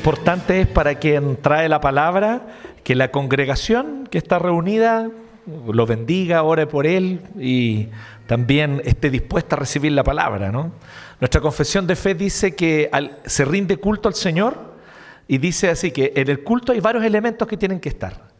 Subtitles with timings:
[0.00, 2.40] importante es para quien trae la palabra
[2.84, 5.10] que la congregación que está reunida
[5.70, 7.88] lo bendiga, ore por él y
[8.26, 10.50] también esté dispuesta a recibir la palabra.
[10.50, 10.72] ¿no?
[11.20, 12.90] Nuestra confesión de fe dice que
[13.26, 14.72] se rinde culto al Señor
[15.28, 18.30] y dice así que en el culto hay varios elementos que tienen que estar.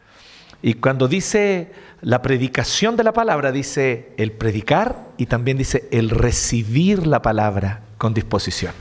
[0.63, 6.09] Y cuando dice la predicación de la palabra, dice el predicar y también dice el
[6.09, 8.73] recibir la palabra con disposición.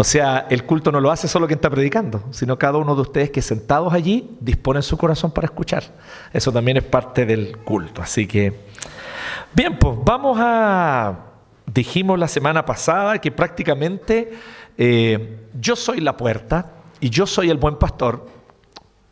[0.00, 3.02] O sea, el culto no lo hace solo quien está predicando, sino cada uno de
[3.02, 5.84] ustedes que sentados allí disponen su corazón para escuchar.
[6.32, 8.00] Eso también es parte del culto.
[8.00, 8.60] Así que,
[9.52, 11.18] bien, pues vamos a,
[11.66, 14.32] dijimos la semana pasada que prácticamente
[14.78, 18.26] eh, yo soy la puerta y yo soy el buen pastor.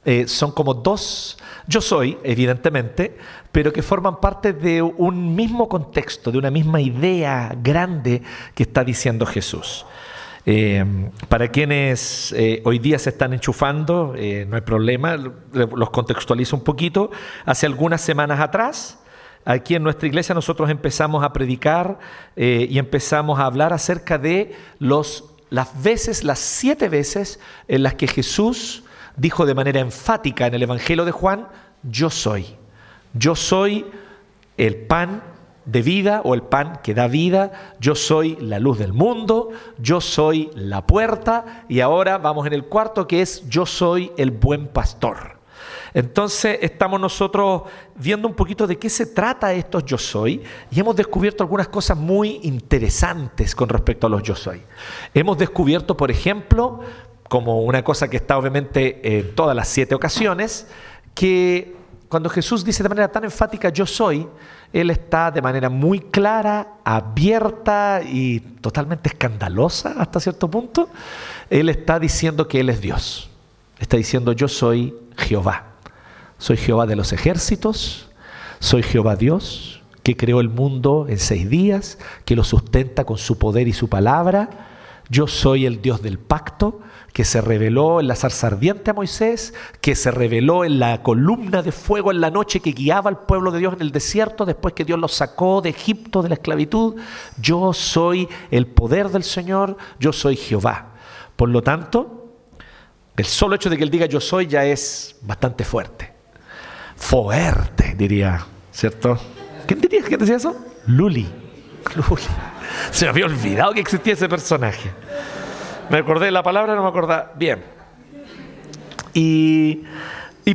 [0.06, 1.36] Eh, son como dos,
[1.66, 3.14] yo soy, evidentemente,
[3.53, 8.22] pero que forman parte de un mismo contexto, de una misma idea grande
[8.55, 9.84] que está diciendo Jesús.
[10.50, 10.82] Eh,
[11.28, 15.14] para quienes eh, hoy día se están enchufando, eh, no hay problema,
[15.52, 17.10] los contextualizo un poquito.
[17.44, 18.98] Hace algunas semanas atrás,
[19.44, 21.98] aquí en nuestra iglesia nosotros empezamos a predicar
[22.34, 28.06] y empezamos a hablar acerca de los, las veces, las siete veces en las que
[28.06, 28.84] Jesús
[29.19, 31.46] dijo de manera enfática en el Evangelio de Juan,
[31.82, 32.46] yo soy,
[33.12, 33.84] yo soy
[34.56, 35.22] el pan
[35.69, 40.00] de vida o el pan que da vida, yo soy la luz del mundo, yo
[40.00, 44.69] soy la puerta y ahora vamos en el cuarto que es yo soy el buen
[44.69, 45.36] pastor.
[45.92, 47.62] Entonces estamos nosotros
[47.97, 51.98] viendo un poquito de qué se trata estos yo soy y hemos descubierto algunas cosas
[51.98, 54.62] muy interesantes con respecto a los yo soy.
[55.12, 56.80] Hemos descubierto, por ejemplo,
[57.28, 60.66] como una cosa que está obviamente en todas las siete ocasiones,
[61.14, 61.78] que
[62.09, 64.27] cuando Jesús dice de manera tan enfática yo soy,
[64.73, 70.88] Él está de manera muy clara, abierta y totalmente escandalosa hasta cierto punto.
[71.50, 73.28] Él está diciendo que Él es Dios.
[73.78, 75.65] Está diciendo yo soy Jehová.
[76.38, 78.09] Soy Jehová de los ejércitos,
[78.61, 83.38] soy Jehová Dios, que creó el mundo en seis días, que lo sustenta con su
[83.38, 84.49] poder y su palabra.
[85.11, 86.81] Yo soy el Dios del pacto,
[87.12, 91.62] que se reveló en la zarza ardiente a Moisés, que se reveló en la columna
[91.62, 94.74] de fuego en la noche que guiaba al pueblo de Dios en el desierto después
[94.74, 96.96] que Dios los sacó de Egipto de la esclavitud.
[97.41, 100.94] Yo soy el poder del Señor, yo soy Jehová.
[101.36, 102.34] Por lo tanto,
[103.16, 106.12] el solo hecho de que él diga yo soy ya es bastante fuerte.
[106.96, 109.19] Fuerte, diría, ¿cierto?
[109.66, 110.56] ¿Quién diría que decía eso?
[110.86, 111.28] Luli.
[111.96, 112.22] Luli.
[112.90, 114.90] Se me había olvidado que existía ese personaje.
[115.91, 117.62] Me acordé la palabra, no me acordaba bien.
[119.15, 119.84] Y,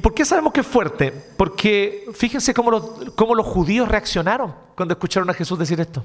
[0.02, 1.12] por qué sabemos que es fuerte?
[1.38, 2.84] Porque fíjense cómo los,
[3.16, 6.04] cómo los judíos reaccionaron cuando escucharon a Jesús decir esto.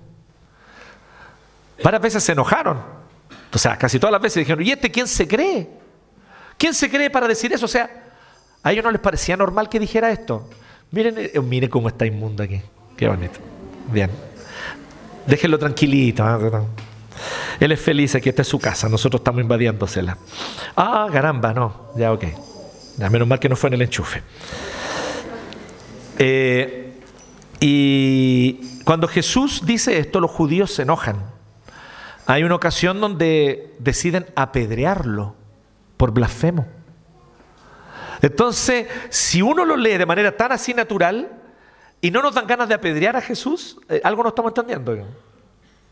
[1.82, 2.80] Varias veces se enojaron.
[3.52, 5.68] O sea, casi todas las veces dijeron, ¿y este quién se cree?
[6.56, 7.66] ¿Quién se cree para decir eso?
[7.66, 7.88] O sea,
[8.62, 10.48] a ellos no les parecía normal que dijera esto.
[10.90, 12.60] Miren, eh, miren cómo está inmundo aquí.
[12.96, 13.38] Qué bonito.
[13.92, 14.10] Bien.
[15.26, 16.24] Déjenlo tranquilito.
[16.24, 16.62] ¿eh?
[17.60, 20.16] Él es feliz, aquí esta es su casa, nosotros estamos invadiéndosela.
[20.76, 22.24] Ah, caramba, no, ya ok.
[22.96, 24.22] Ya menos mal que no fue en el enchufe.
[26.18, 27.00] Eh,
[27.60, 31.16] y cuando Jesús dice esto, los judíos se enojan.
[32.26, 35.34] Hay una ocasión donde deciden apedrearlo
[35.96, 36.66] por blasfemo.
[38.20, 41.30] Entonces, si uno lo lee de manera tan así natural
[42.00, 45.06] y no nos dan ganas de apedrear a Jesús, eh, algo no estamos entendiendo.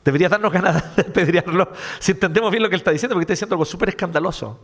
[0.07, 1.69] Debería darnos ganas de apedrearlo
[1.99, 4.59] si entendemos bien lo que él está diciendo, porque está diciendo algo súper escandaloso.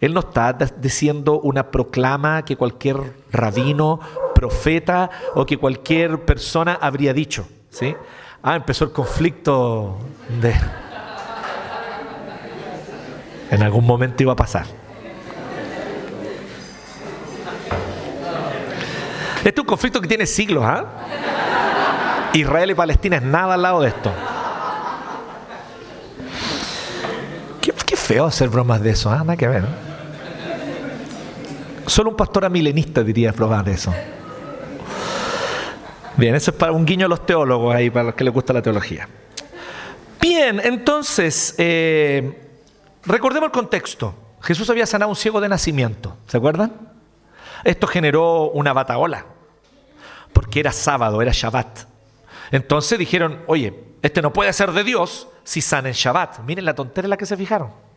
[0.00, 2.96] Él no está diciendo una proclama que cualquier
[3.30, 4.00] rabino,
[4.34, 7.48] profeta o que cualquier persona habría dicho.
[7.70, 7.94] ¿sí?
[8.42, 9.96] Ah, empezó el conflicto
[10.40, 10.54] de...
[13.50, 14.66] En algún momento iba a pasar.
[19.36, 20.64] Este es un conflicto que tiene siglos.
[20.66, 20.84] ¿ah?
[22.34, 24.12] Israel y Palestina es nada al lado de esto.
[28.08, 29.18] Feo hacer bromas de eso, ¿ah?
[29.18, 29.66] nada que ver.
[31.84, 33.94] Solo un pastor amilenista diría bromas de eso.
[36.16, 38.54] Bien, eso es para un guiño a los teólogos ahí, para los que les gusta
[38.54, 39.06] la teología.
[40.22, 42.48] Bien, entonces, eh,
[43.04, 44.14] recordemos el contexto.
[44.40, 46.72] Jesús había sanado a un ciego de nacimiento, ¿se acuerdan?
[47.62, 49.26] Esto generó una bataola,
[50.32, 51.80] porque era sábado, era Shabbat.
[52.52, 56.38] Entonces dijeron, oye, este no puede ser de Dios si sana en Shabbat.
[56.46, 57.87] Miren la tontería en la que se fijaron.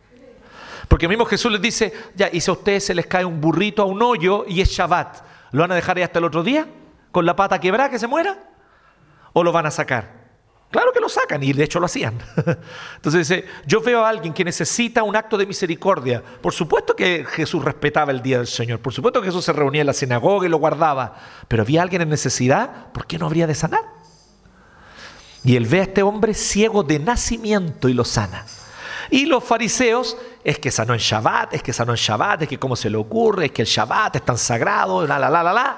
[0.92, 3.80] Porque mismo Jesús les dice, ya, y si a ustedes se les cae un burrito
[3.80, 6.68] a un hoyo y es Shabbat, ¿lo van a dejar ahí hasta el otro día?
[7.10, 8.50] ¿Con la pata quebrada que se muera?
[9.32, 10.28] ¿O lo van a sacar?
[10.70, 12.18] Claro que lo sacan y de hecho lo hacían.
[12.96, 16.22] Entonces dice, yo veo a alguien que necesita un acto de misericordia.
[16.42, 19.80] Por supuesto que Jesús respetaba el día del Señor, por supuesto que Jesús se reunía
[19.80, 21.16] en la sinagoga y lo guardaba,
[21.48, 23.80] pero había alguien en necesidad, ¿por qué no habría de sanar?
[25.42, 28.44] Y él ve a este hombre ciego de nacimiento y lo sana.
[29.12, 32.58] Y los fariseos, es que sanó en Shabbat, es que sanó en Shabbat, es que
[32.58, 35.52] cómo se le ocurre, es que el Shabbat es tan sagrado, la, la, la, la,
[35.52, 35.76] la.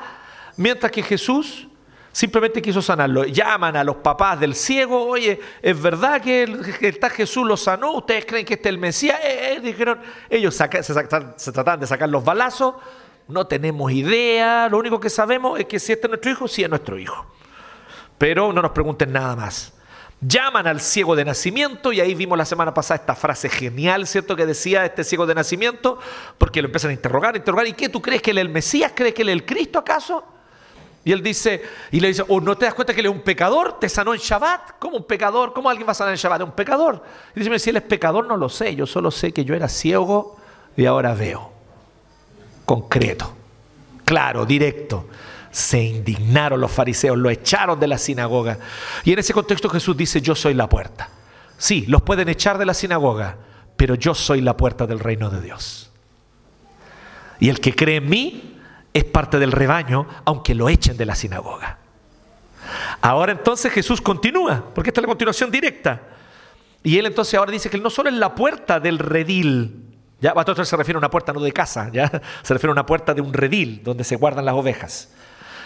[0.57, 1.69] Mientras que Jesús
[2.15, 3.25] simplemente quiso sanarlo.
[3.25, 6.45] Llaman a los papás del ciego, oye, ¿es verdad que,
[6.81, 7.93] está Jesús lo sanó?
[7.95, 9.19] ¿Ustedes creen que este es el Mesías?
[9.23, 10.01] Eh, eh, dijeron,
[10.31, 12.77] ellos se, se tratan de sacar los balazos,
[13.27, 16.63] no tenemos idea, lo único que sabemos es que si este es nuestro hijo, sí
[16.63, 17.27] es nuestro hijo.
[18.17, 19.74] Pero no nos pregunten nada más.
[20.27, 24.35] Llaman al ciego de nacimiento y ahí vimos la semana pasada esta frase genial, ¿cierto?
[24.37, 25.99] Que decía este ciego de nacimiento,
[26.39, 27.67] porque lo empiezan a interrogar, a interrogar.
[27.67, 28.93] ¿Y qué tú crees que él es el Mesías?
[28.95, 30.25] ¿Crees que él es el Cristo acaso?
[31.05, 33.13] Y él dice, y le dice, ¿o oh, no te das cuenta que él es
[33.13, 33.79] un pecador?
[33.79, 34.79] ¿Te sanó en Shabbat?
[34.79, 35.53] ¿Cómo un pecador?
[35.53, 36.41] ¿Cómo alguien va a sanar en Shabbat?
[36.41, 37.03] ¿Es un pecador?
[37.37, 39.69] Y dice, si él es pecador no lo sé, yo solo sé que yo era
[39.69, 40.37] ciego
[40.75, 41.53] y ahora veo.
[42.65, 43.31] Concreto,
[44.07, 45.07] claro, directo.
[45.55, 48.59] Se indignaron los fariseos, lo echaron de la sinagoga.
[49.05, 51.09] Y en ese contexto Jesús dice, yo soy la puerta.
[51.57, 53.37] Sí, los pueden echar de la sinagoga,
[53.77, 55.93] pero yo soy la puerta del reino de Dios.
[57.39, 58.55] Y el que cree en mí,
[58.93, 61.79] es parte del rebaño, aunque lo echen de la sinagoga.
[63.01, 66.01] Ahora entonces Jesús continúa, porque esta es la continuación directa.
[66.83, 69.85] Y él entonces ahora dice que él no solo es la puerta del redil,
[70.21, 72.09] ya a se refiere a una puerta no de casa, ya
[72.43, 75.13] se refiere a una puerta de un redil donde se guardan las ovejas.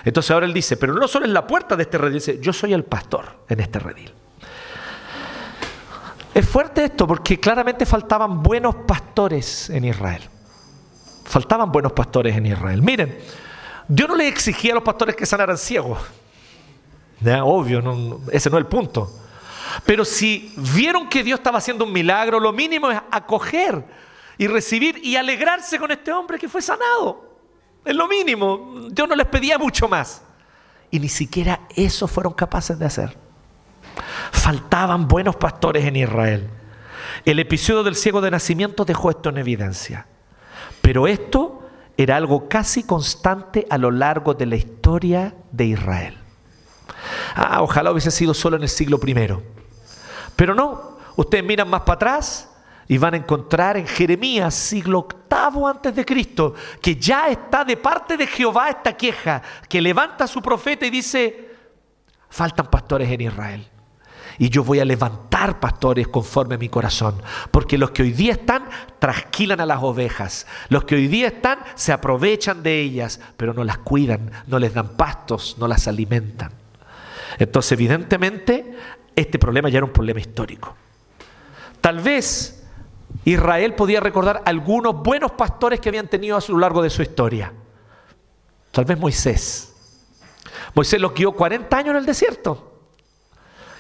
[0.04, 2.52] Entonces ahora él dice, pero no solo es la puerta de este redil, dice, yo
[2.52, 4.12] soy el pastor en este redil.
[6.34, 10.22] Es fuerte esto porque claramente faltaban buenos pastores en Israel.
[11.24, 12.80] Faltaban buenos pastores en Israel.
[12.80, 13.18] Miren,
[13.88, 15.98] Dios no le exigía a los pastores que sanaran ciegos.
[17.42, 17.80] Obvio,
[18.30, 19.10] ese no es el punto.
[19.84, 23.84] Pero si vieron que Dios estaba haciendo un milagro, lo mínimo es acoger
[24.38, 27.27] y recibir y alegrarse con este hombre que fue sanado.
[27.88, 28.86] Es lo mínimo.
[28.90, 30.20] Dios no les pedía mucho más.
[30.90, 33.16] Y ni siquiera eso fueron capaces de hacer.
[34.30, 36.50] Faltaban buenos pastores en Israel.
[37.24, 40.06] El episodio del ciego de nacimiento dejó esto en evidencia.
[40.82, 46.18] Pero esto era algo casi constante a lo largo de la historia de Israel.
[47.34, 49.14] Ah, ojalá hubiese sido solo en el siglo I.
[50.36, 52.47] Pero no, ustedes miran más para atrás
[52.88, 57.76] y van a encontrar en Jeremías, siglo octavo antes de Cristo, que ya está de
[57.76, 61.50] parte de Jehová esta queja, que levanta a su profeta y dice,
[62.30, 63.68] faltan pastores en Israel.
[64.38, 67.20] Y yo voy a levantar pastores conforme a mi corazón.
[67.50, 68.66] Porque los que hoy día están
[69.00, 70.46] trasquilan a las ovejas.
[70.68, 74.74] Los que hoy día están se aprovechan de ellas, pero no las cuidan, no les
[74.74, 76.52] dan pastos, no las alimentan.
[77.38, 78.76] Entonces, evidentemente,
[79.16, 80.76] este problema ya era un problema histórico.
[81.80, 82.57] Tal vez
[83.24, 87.52] Israel podía recordar algunos buenos pastores que habían tenido a lo largo de su historia.
[88.70, 89.74] Tal vez Moisés.
[90.74, 92.80] Moisés los guió 40 años en el desierto.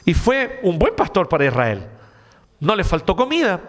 [0.04, 1.86] Y fue un buen pastor para Israel.
[2.60, 3.60] No le faltó comida,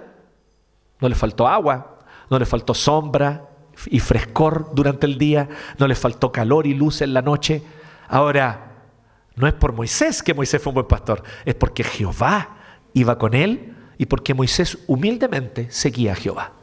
[1.00, 3.50] no le faltó agua, no le faltó sombra
[3.88, 5.48] y frescor durante el día,
[5.78, 7.62] no le faltó calor y luz en la noche.
[8.08, 8.84] Ahora,
[9.36, 12.58] no es por Moisés que Moisés fue un buen pastor, es porque Jehová
[12.94, 16.54] iba con él y porque Moisés humildemente seguía a Jehová.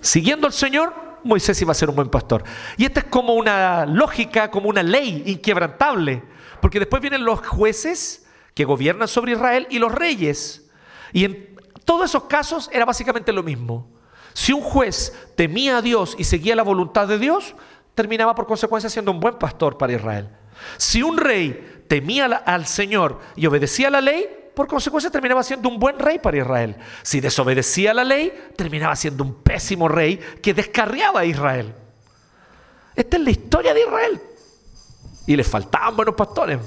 [0.00, 2.42] Siguiendo al Señor, Moisés iba a ser un buen pastor.
[2.78, 6.22] Y esta es como una lógica, como una ley inquebrantable,
[6.62, 10.70] porque después vienen los jueces que gobiernan sobre Israel y los reyes.
[11.12, 13.86] Y en todos esos casos era básicamente lo mismo.
[14.32, 17.56] Si un juez temía a Dios y seguía la voluntad de Dios,
[17.94, 20.30] terminaba por consecuencia siendo un buen pastor para Israel.
[20.78, 25.78] Si un rey temía al Señor y obedecía la ley, por consecuencia terminaba siendo un
[25.78, 26.74] buen rey para Israel.
[27.02, 31.72] Si desobedecía la ley, terminaba siendo un pésimo rey que descarriaba a Israel.
[32.96, 34.20] Esta es la historia de Israel.
[35.28, 36.58] Y le faltaban buenos pastores.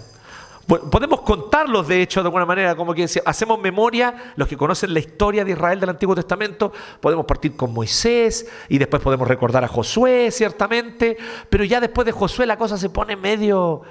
[0.65, 4.99] Podemos contarlos, de hecho, de alguna manera, como que hacemos memoria, los que conocen la
[5.01, 6.71] historia de Israel del Antiguo Testamento,
[7.01, 11.17] podemos partir con Moisés y después podemos recordar a Josué, ciertamente,
[11.49, 13.81] pero ya después de Josué la cosa se pone medio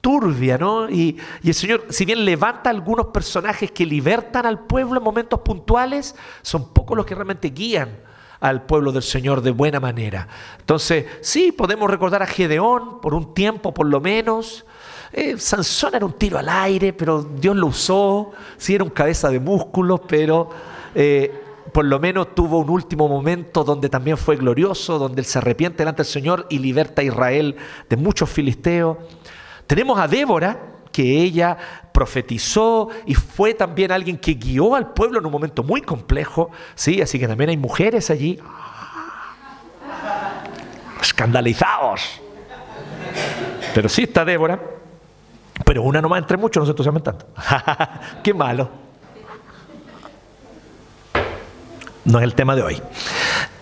[0.00, 0.88] turbia, ¿no?
[0.88, 6.14] Y, el Señor, si bien levanta algunos personajes que libertan al pueblo en momentos puntuales,
[6.42, 8.00] son pocos los que realmente guían
[8.40, 10.28] al pueblo del Señor de buena manera.
[10.60, 14.64] Entonces, sí, podemos recordar a Gedeón por un tiempo por lo menos,
[15.12, 18.32] eh, Sansón era un tiro al aire, pero Dios lo usó.
[18.56, 20.50] Sí, era un cabeza de músculos, pero
[20.94, 21.32] eh,
[21.72, 25.78] por lo menos tuvo un último momento donde también fue glorioso, donde él se arrepiente
[25.78, 27.56] delante del Señor y liberta a Israel
[27.88, 28.98] de muchos filisteos.
[29.68, 30.58] Tenemos a Débora,
[30.90, 31.56] que ella
[31.92, 37.00] profetizó y fue también alguien que guió al pueblo en un momento muy complejo, ¿sí?
[37.00, 38.40] Así que también hay mujeres allí
[41.00, 42.20] escandalizados.
[43.74, 44.58] Pero sí está Débora,
[45.64, 47.26] pero una nomás entre muchos, no se entusiasmen tanto.
[48.24, 48.70] Qué malo.
[52.04, 52.82] No es el tema de hoy.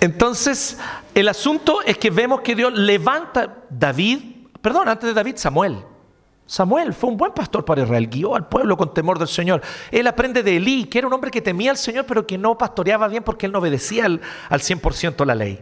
[0.00, 0.78] Entonces,
[1.14, 4.20] el asunto es que vemos que Dios levanta David,
[4.62, 5.84] perdón, antes de David, Samuel.
[6.46, 9.62] Samuel fue un buen pastor para Israel, guió al pueblo con temor del Señor.
[9.90, 12.56] Él aprende de Elí, que era un hombre que temía al Señor, pero que no
[12.56, 15.60] pastoreaba bien porque él no obedecía al, al 100% la ley.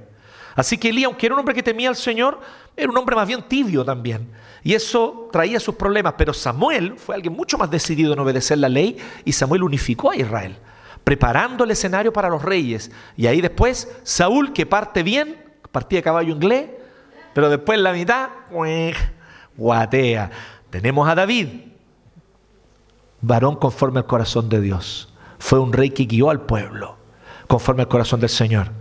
[0.55, 2.39] Así que Elí, aunque era un hombre que temía al Señor,
[2.77, 4.31] era un hombre más bien tibio también.
[4.63, 6.15] Y eso traía sus problemas.
[6.17, 10.17] Pero Samuel fue alguien mucho más decidido en obedecer la ley y Samuel unificó a
[10.17, 10.57] Israel
[11.05, 12.91] preparando el escenario para los reyes.
[13.17, 15.37] Y ahí después, Saúl, que parte bien,
[15.71, 16.71] partía caballo inglés,
[17.35, 18.31] pero después la mitad,
[19.57, 20.31] guatea.
[20.75, 21.47] Tenemos a David,
[23.21, 25.09] varón conforme al corazón de Dios.
[25.39, 26.97] Fue un rey que guió al pueblo,
[27.47, 28.73] conforme al corazón del Señor.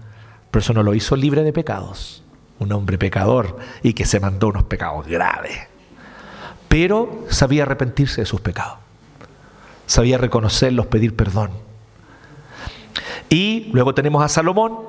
[0.50, 2.24] Pero eso no lo hizo libre de pecados.
[2.58, 5.56] Un hombre pecador y que se mandó unos pecados graves.
[6.68, 8.80] Pero sabía arrepentirse de sus pecados.
[9.86, 11.52] Sabía reconocerlos, pedir perdón
[13.30, 14.80] y luego tenemos a Salomón,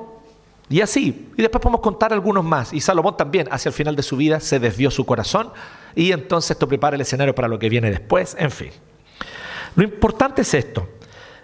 [0.69, 1.29] y así.
[1.37, 2.73] Y después podemos contar algunos más.
[2.73, 5.51] Y Salomón también, hacia el final de su vida, se desvió su corazón.
[5.95, 8.35] Y entonces esto prepara el escenario para lo que viene después.
[8.37, 8.71] En fin.
[9.75, 10.87] Lo importante es esto.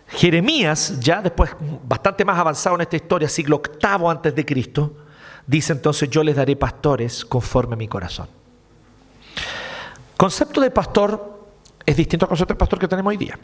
[0.10, 1.52] Jeremías, ya después
[1.88, 4.94] bastante más avanzado en esta historia, siglo octavo antes de Cristo,
[5.48, 8.28] dice entonces, yo les daré pastores conforme a mi corazón.
[10.18, 11.40] Concepto de pastor
[11.86, 13.40] es distinto al concepto de pastor que tenemos hoy día.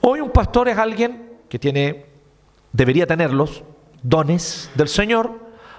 [0.00, 2.06] Hoy un pastor es alguien que tiene
[2.72, 3.62] debería tenerlos,
[4.02, 5.32] dones del Señor,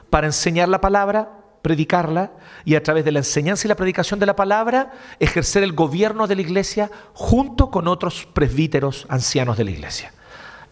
[0.09, 2.33] para enseñar la palabra, predicarla
[2.65, 6.27] y a través de la enseñanza y la predicación de la palabra ejercer el gobierno
[6.27, 10.13] de la iglesia junto con otros presbíteros ancianos de la iglesia.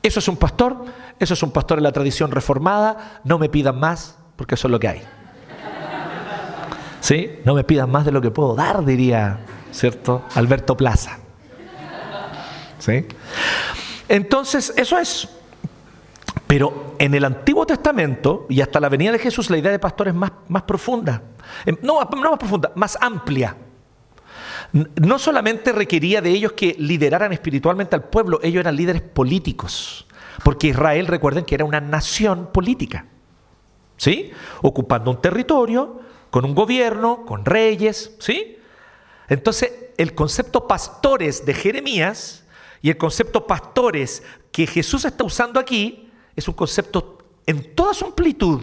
[0.04, 0.84] Eso es un pastor,
[1.18, 4.72] eso es un pastor en la tradición reformada, no me pidan más porque eso es
[4.72, 5.02] lo que hay.
[7.00, 7.40] ¿Sí?
[7.46, 9.40] No me pidan más de lo que puedo dar, diría,
[9.72, 10.26] ¿cierto?
[10.36, 11.20] Alberto Plaza.
[12.80, 13.06] ¿Sí?
[14.10, 15.30] Entonces, eso es.
[16.52, 20.10] Pero en el Antiguo Testamento y hasta la venida de Jesús, la idea de pastor
[20.10, 21.24] es más, más profunda.
[21.66, 23.56] Em, no, no más profunda, más amplia.
[24.74, 30.06] No solamente requería de ellos que lideraran espiritualmente al pueblo, ellos eran líderes políticos.
[30.44, 33.06] Porque Israel, recuerden que era una nación política.
[33.96, 34.32] ¿Sí?
[34.62, 38.14] Ocupando un territorio, con un gobierno, con reyes.
[38.20, 38.58] ¿Sí?
[39.30, 42.46] Entonces, el concepto pastores de Jeremías
[42.82, 48.06] y el concepto pastores que Jesús está usando aquí es un concepto en toda su
[48.06, 48.62] amplitud.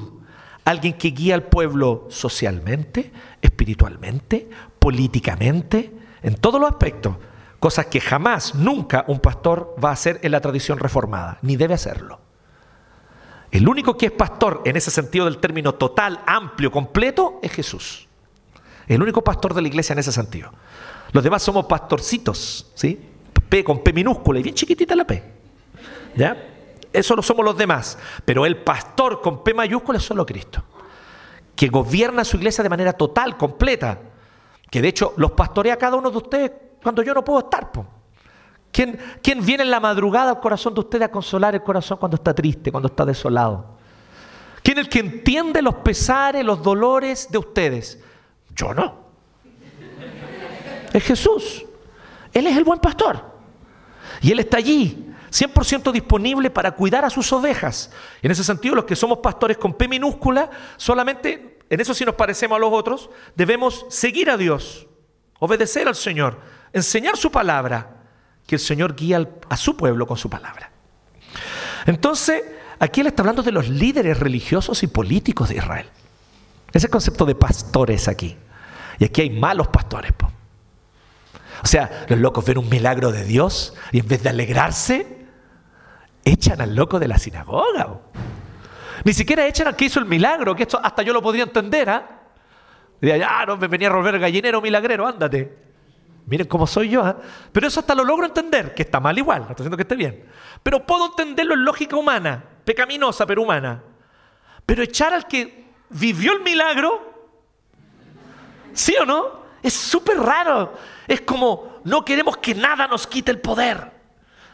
[0.65, 3.11] Alguien que guía al pueblo socialmente,
[3.41, 4.49] espiritualmente,
[4.79, 7.17] políticamente, en todos los aspectos.
[7.59, 11.75] Cosas que jamás, nunca un pastor va a hacer en la tradición reformada, ni debe
[11.75, 12.21] hacerlo.
[13.51, 18.07] El único que es pastor en ese sentido del término total, amplio, completo, es Jesús.
[18.87, 20.53] El único pastor de la iglesia en ese sentido.
[21.13, 23.01] Los demás somos pastorcitos, ¿sí?
[23.49, 25.23] P con P minúscula y bien chiquitita la P.
[26.15, 26.37] ¿Ya?
[26.93, 27.99] Eso no somos los demás.
[28.25, 30.63] Pero el pastor con P mayúscula es solo Cristo.
[31.55, 33.99] Que gobierna su iglesia de manera total, completa.
[34.71, 36.53] Que de hecho los pastorea cada uno de ustedes
[36.83, 37.71] cuando yo no puedo estar.
[38.71, 42.17] ¿Quién, ¿Quién, viene en la madrugada al corazón de ustedes a consolar el corazón cuando
[42.17, 43.79] está triste, cuando está desolado?
[44.63, 48.03] ¿Quién es el que entiende los pesares, los dolores de ustedes?
[48.55, 49.09] Yo no.
[50.93, 51.65] Es Jesús.
[52.33, 53.25] Él es el buen pastor.
[54.21, 57.91] Y Él está allí 100% disponible para cuidar a sus ovejas.
[58.23, 62.15] En ese sentido, los que somos pastores con P minúscula, solamente, en eso sí nos
[62.15, 64.87] parecemos a los otros, debemos seguir a Dios,
[65.39, 66.41] obedecer al Señor,
[66.73, 67.97] enseñar su palabra,
[68.47, 70.71] que el Señor guía a su pueblo con su palabra.
[71.87, 72.43] Entonces,
[72.79, 75.87] aquí él está hablando de los líderes religiosos y políticos de Israel.
[76.73, 78.37] Ese concepto de pastores aquí.
[78.99, 80.13] Y aquí hay malos pastores.
[81.63, 85.18] O sea, los locos ven un milagro de Dios y en vez de alegrarse,
[86.29, 88.01] echan al loco de la sinagoga.
[89.05, 91.89] Ni siquiera echan al que hizo el milagro, que esto hasta yo lo podría entender.
[91.91, 92.21] ¿ah?
[93.01, 95.57] ya, no me venía a volver gallinero milagrero, ándate.
[96.27, 97.05] Miren cómo soy yo.
[97.05, 97.17] ¿ah?
[97.53, 99.97] Pero eso hasta lo logro entender, que está mal igual, no estoy diciendo que esté
[99.97, 100.25] bien.
[100.63, 103.83] Pero puedo entenderlo en lógica humana, pecaminosa, pero humana.
[104.67, 107.31] Pero echar al que vivió el milagro,
[108.75, 109.39] ¿sí o no?
[109.63, 110.75] Es súper raro.
[111.07, 113.98] Es como no queremos que nada nos quite el poder.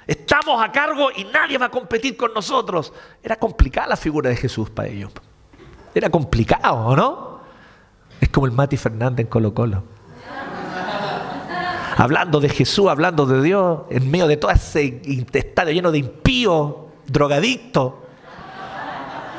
[0.07, 2.93] Estamos a cargo y nadie va a competir con nosotros.
[3.23, 5.13] Era complicada la figura de Jesús para ellos.
[5.95, 7.41] Era complicado, ¿no?
[8.21, 9.85] Es como el Mati Fernández en Colo Colo.
[11.97, 16.75] hablando de Jesús, hablando de Dios, en medio de todo ese intestado lleno de impíos,
[17.07, 17.95] drogadictos.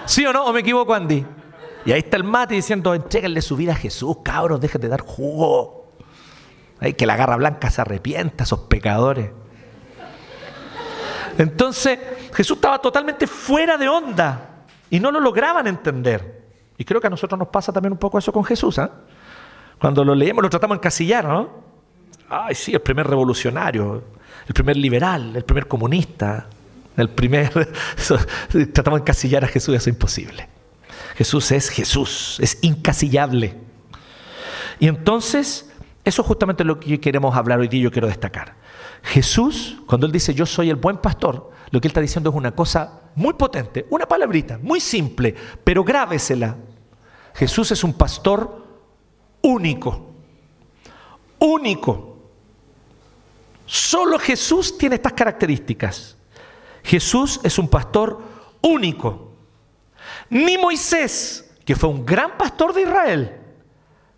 [0.05, 0.45] ¿Sí o no?
[0.45, 1.25] ¿O me equivoco, Andy?
[1.85, 5.01] Y ahí está el mate diciendo, entréguenle su vida a Jesús, cabros, déjenme de dar
[5.01, 5.91] jugo.
[6.97, 9.31] Que la garra blanca se arrepienta, esos pecadores.
[11.37, 11.99] Entonces,
[12.33, 16.43] Jesús estaba totalmente fuera de onda y no lo lograban entender.
[16.77, 18.77] Y creo que a nosotros nos pasa también un poco eso con Jesús.
[18.77, 18.89] ¿eh?
[19.79, 21.65] Cuando lo leemos lo tratamos en casillar, ¿no?
[22.29, 24.03] Ay, sí, el primer revolucionario,
[24.47, 26.47] el primer liberal, el primer comunista,
[26.97, 27.51] el primer...
[28.73, 30.49] tratamos de encasillar a Jesús, eso es imposible.
[31.15, 33.55] Jesús es Jesús, es incasillable.
[34.79, 35.71] Y entonces,
[36.03, 38.55] eso es justamente lo que queremos hablar hoy día yo quiero destacar.
[39.03, 42.35] Jesús, cuando Él dice yo soy el buen pastor, lo que Él está diciendo es
[42.35, 46.55] una cosa muy potente, una palabrita, muy simple, pero grábesela.
[47.33, 48.65] Jesús es un pastor
[49.41, 50.13] único,
[51.39, 52.17] único.
[53.65, 56.17] Solo Jesús tiene estas características.
[56.83, 58.21] Jesús es un pastor
[58.61, 59.33] único.
[60.29, 63.41] Ni Moisés, que fue un gran pastor de Israel,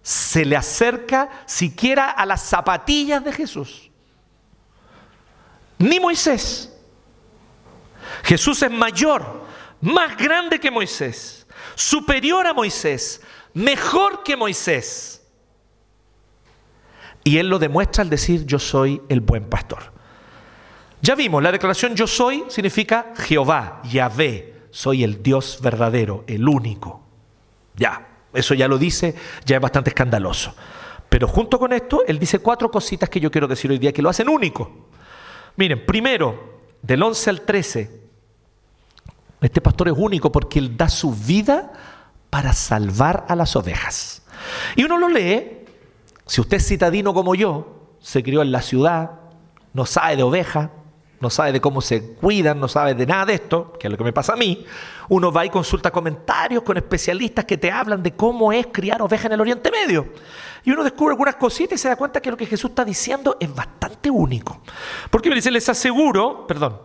[0.01, 3.87] se le acerca siquiera a las zapatillas de Jesús.
[5.79, 6.74] Ni Moisés.
[8.24, 9.46] Jesús es mayor,
[9.81, 13.22] más grande que Moisés, superior a Moisés,
[13.53, 15.25] mejor que Moisés.
[17.24, 19.91] Y él lo demuestra al decir yo soy el buen pastor.
[21.01, 27.03] Ya vimos, la declaración yo soy significa Jehová, Yahvé, soy el Dios verdadero, el único.
[27.75, 29.15] Ya, eso ya lo dice,
[29.46, 30.55] ya es bastante escandaloso.
[31.10, 34.01] Pero junto con esto, él dice cuatro cositas que yo quiero decir hoy día que
[34.01, 34.87] lo hacen único.
[35.58, 38.02] Miren, primero, del 11 al 13,
[39.42, 41.74] este pastor es único porque él da su vida
[42.30, 44.24] para salvar a las ovejas.
[44.76, 45.66] Y uno lo lee,
[46.28, 49.12] si usted es citadino como yo, se crió en la ciudad,
[49.74, 50.70] no sabe de ovejas,
[51.20, 53.98] no sabe de cómo se cuidan, no sabe de nada de esto, que es lo
[53.98, 54.64] que me pasa a mí,
[55.10, 59.25] uno va y consulta comentarios con especialistas que te hablan de cómo es criar ovejas
[59.25, 60.08] en el Oriente Medio.
[60.63, 63.37] Y uno descubre algunas cositas y se da cuenta que lo que Jesús está diciendo
[63.39, 64.61] es bastante único.
[65.09, 66.81] Porque me dice, les aseguro, perdón,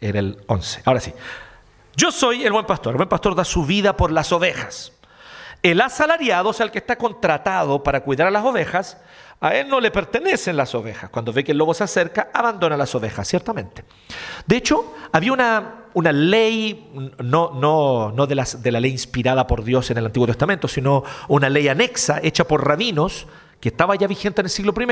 [0.00, 1.12] era el 11, ahora sí,
[1.96, 4.92] yo soy el buen pastor, el buen pastor da su vida por las ovejas.
[5.62, 8.96] El asalariado, o sea, el que está contratado para cuidar a las ovejas,
[9.40, 11.08] a él no le pertenecen las ovejas.
[11.10, 13.84] Cuando ve que el lobo se acerca, abandona las ovejas, ciertamente.
[14.46, 16.90] De hecho, había una, una ley,
[17.22, 20.68] no, no, no de, las, de la ley inspirada por Dios en el Antiguo Testamento,
[20.68, 23.26] sino una ley anexa hecha por rabinos,
[23.60, 24.86] que estaba ya vigente en el siglo I,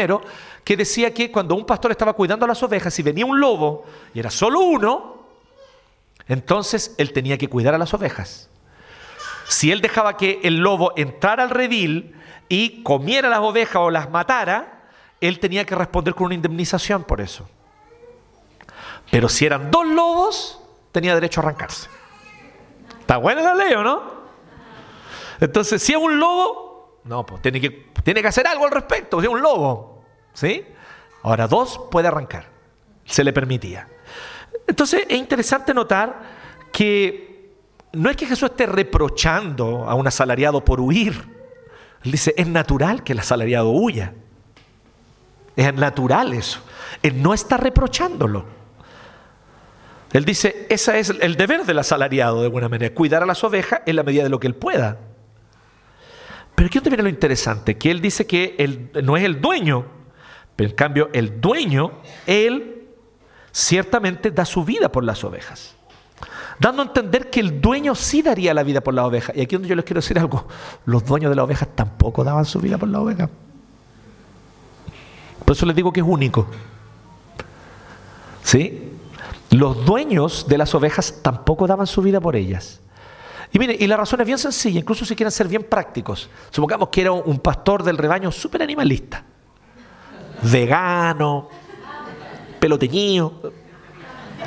[0.65, 3.85] que decía que cuando un pastor estaba cuidando a las ovejas y venía un lobo,
[4.15, 5.27] y era solo uno,
[6.27, 8.48] entonces él tenía que cuidar a las ovejas.
[9.49, 12.15] Si él dejaba que el lobo entrara al redil,
[12.49, 14.89] y comiera las ovejas o las matara,
[15.21, 17.49] él tenía que responder con una indemnización por eso.
[19.11, 20.61] Pero si eran dos lobos,
[20.93, 21.89] tenía derecho a arrancarse.
[23.01, 24.19] ¿Está buena la ley o no?
[25.41, 27.71] Entonces, si es un lobo, no, pues tiene que,
[28.03, 30.05] tiene que hacer algo al respecto, si es un lobo.
[30.33, 30.65] ¿Sí?
[31.23, 32.47] Ahora, dos puede arrancar.
[33.05, 33.89] Se le permitía.
[34.67, 36.21] Entonces, es interesante notar
[36.73, 37.28] que
[37.93, 41.39] no es que Jesús esté reprochando a un asalariado por huir
[42.05, 44.15] él dice, es natural que el asalariado huya.
[45.57, 46.61] Es natural eso.
[47.03, 48.45] Él no está reprochándolo.
[50.13, 53.83] Él dice, ese es el deber del asalariado de buena manera, cuidar a las ovejas
[53.85, 54.99] en la medida de lo que él pueda.
[56.55, 59.87] Pero aquí viene lo interesante, que él dice que él no es el dueño,
[60.57, 62.89] pero en cambio el dueño, él
[63.53, 65.78] ciertamente da su vida por las ovejas
[66.59, 69.33] dando a entender que el dueño sí daría la vida por la oveja.
[69.35, 70.47] Y aquí donde yo les quiero decir algo,
[70.87, 73.29] los dueños de las ovejas tampoco daban su vida por la oveja.
[75.45, 76.47] Por eso les digo que es único.
[78.43, 78.93] ¿Sí?
[79.51, 82.81] Los dueños de las ovejas tampoco daban su vida por ellas.
[83.53, 86.29] Y mire, y la razón es bien sencilla, incluso si quieren ser bien prácticos.
[86.51, 89.25] Supongamos que era un pastor del rebaño súper animalista,
[90.43, 91.49] vegano,
[92.61, 93.53] peloteñido,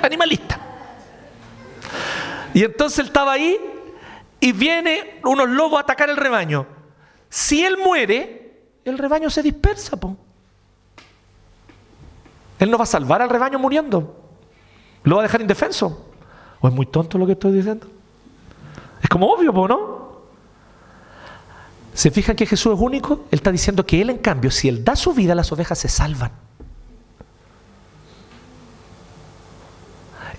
[0.04, 0.71] animalista.
[2.54, 3.58] Y entonces él estaba ahí
[4.40, 6.66] y viene unos lobos a atacar el rebaño.
[7.30, 9.98] Si él muere, el rebaño se dispersa.
[12.60, 14.18] Él no va a salvar al rebaño muriendo.
[15.04, 16.12] Lo va a dejar indefenso.
[16.60, 17.88] ¿O es muy tonto lo que estoy diciendo?
[19.02, 20.02] Es como obvio, ¿no?
[21.94, 23.26] ¿Se fijan que Jesús es único?
[23.32, 25.90] Él está diciendo que él, en cambio, si él da su vida, las ovejas se
[25.90, 26.32] salvan.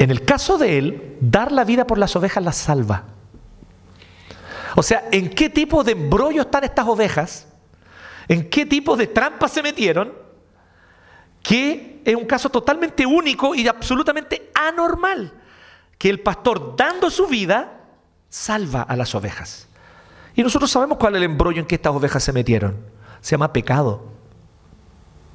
[0.03, 3.05] En el caso de él, dar la vida por las ovejas las salva.
[4.75, 7.47] O sea, ¿en qué tipo de embrollo están estas ovejas?
[8.27, 10.23] ¿En qué tipo de trampas se metieron?
[11.43, 15.33] que es un caso totalmente único y absolutamente anormal,
[15.99, 17.81] que el pastor dando su vida
[18.29, 19.69] salva a las ovejas.
[20.35, 22.77] Y nosotros sabemos cuál es el embrollo en que estas ovejas se metieron.
[23.21, 24.05] Se llama pecado,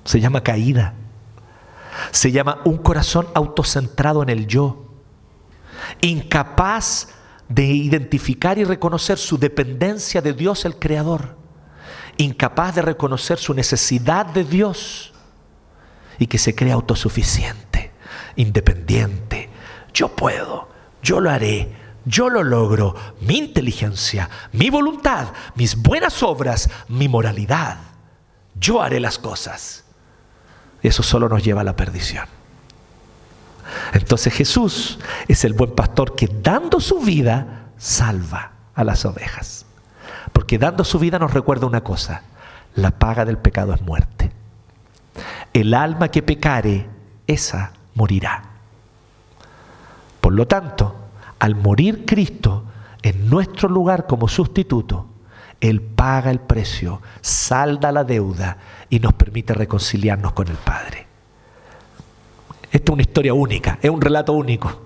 [0.06, 0.94] se llama caída,
[2.12, 4.86] se llama un corazón autocentrado en el yo,
[6.02, 7.10] incapaz
[7.50, 11.38] de identificar y reconocer su dependencia de Dios el Creador,
[12.18, 15.14] incapaz de reconocer su necesidad de Dios
[16.20, 17.92] y que se cree autosuficiente,
[18.36, 19.50] independiente.
[19.94, 20.70] Yo puedo,
[21.02, 27.80] yo lo haré, yo lo logro, mi inteligencia, mi voluntad, mis buenas obras, mi moralidad.
[28.56, 29.87] Yo haré las cosas.
[30.82, 32.26] Eso solo nos lleva a la perdición.
[33.94, 39.66] Entonces Jesús es el buen pastor que dando su vida salva a las ovejas.
[40.34, 42.24] Porque dando su vida nos recuerda una cosa,
[42.76, 44.32] la paga del pecado es muerte.
[45.54, 46.88] El alma que pecare,
[47.26, 48.44] esa morirá.
[50.22, 50.96] Por lo tanto,
[51.40, 52.66] al morir Cristo
[53.02, 55.08] en nuestro lugar como sustituto,
[55.62, 58.58] Él paga el precio, salda la deuda
[58.90, 61.08] y nos permite reconciliarnos con el Padre.
[62.72, 64.82] Esta es una historia única, es un relato único.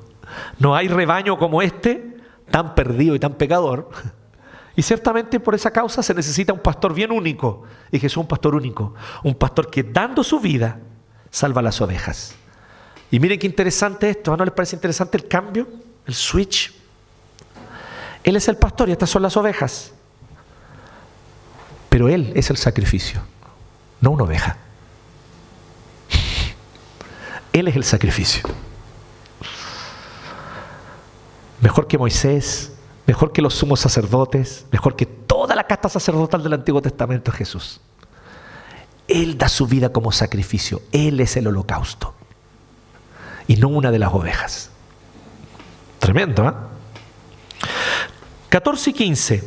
[0.59, 2.17] No hay rebaño como este,
[2.49, 3.89] tan perdido y tan pecador.
[4.75, 7.63] Y ciertamente por esa causa se necesita un pastor bien único.
[7.91, 8.93] Y Jesús es un pastor único.
[9.23, 10.79] Un pastor que dando su vida
[11.29, 12.35] salva las ovejas.
[13.11, 14.35] Y miren qué interesante esto.
[14.37, 15.67] ¿No les parece interesante el cambio?
[16.05, 16.73] El switch.
[18.23, 19.93] Él es el pastor y estas son las ovejas.
[21.89, 23.21] Pero Él es el sacrificio,
[24.01, 24.57] no una oveja.
[27.53, 28.43] Él es el sacrificio.
[31.61, 32.73] Mejor que Moisés,
[33.05, 37.79] mejor que los sumos sacerdotes, mejor que toda la casta sacerdotal del Antiguo Testamento Jesús.
[39.07, 42.13] Él da su vida como sacrificio, Él es el holocausto
[43.47, 44.69] y no una de las ovejas.
[45.99, 46.53] Tremendo, ¿eh?
[48.49, 49.43] 14 y 15.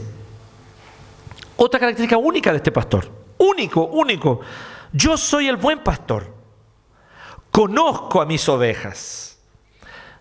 [1.56, 3.23] Otra característica única de este pastor.
[3.50, 4.40] Único, único.
[4.92, 6.32] Yo soy el buen pastor.
[7.50, 9.38] Conozco a mis ovejas.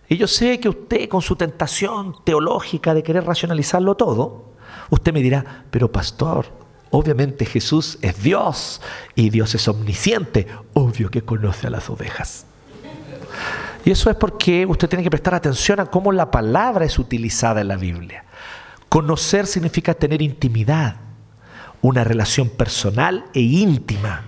[0.08, 4.52] Y yo sé que usted con su tentación teológica de querer racionalizarlo todo,
[4.90, 6.46] usted me dirá, pero pastor,
[6.90, 8.82] obviamente Jesús es Dios
[9.14, 12.46] y Dios es omnisciente, obvio que conoce a las ovejas.
[13.84, 17.62] Y eso es porque usted tiene que prestar atención a cómo la palabra es utilizada
[17.62, 18.24] en la Biblia.
[18.88, 20.96] Conocer significa tener intimidad,
[21.82, 24.24] una relación personal e íntima.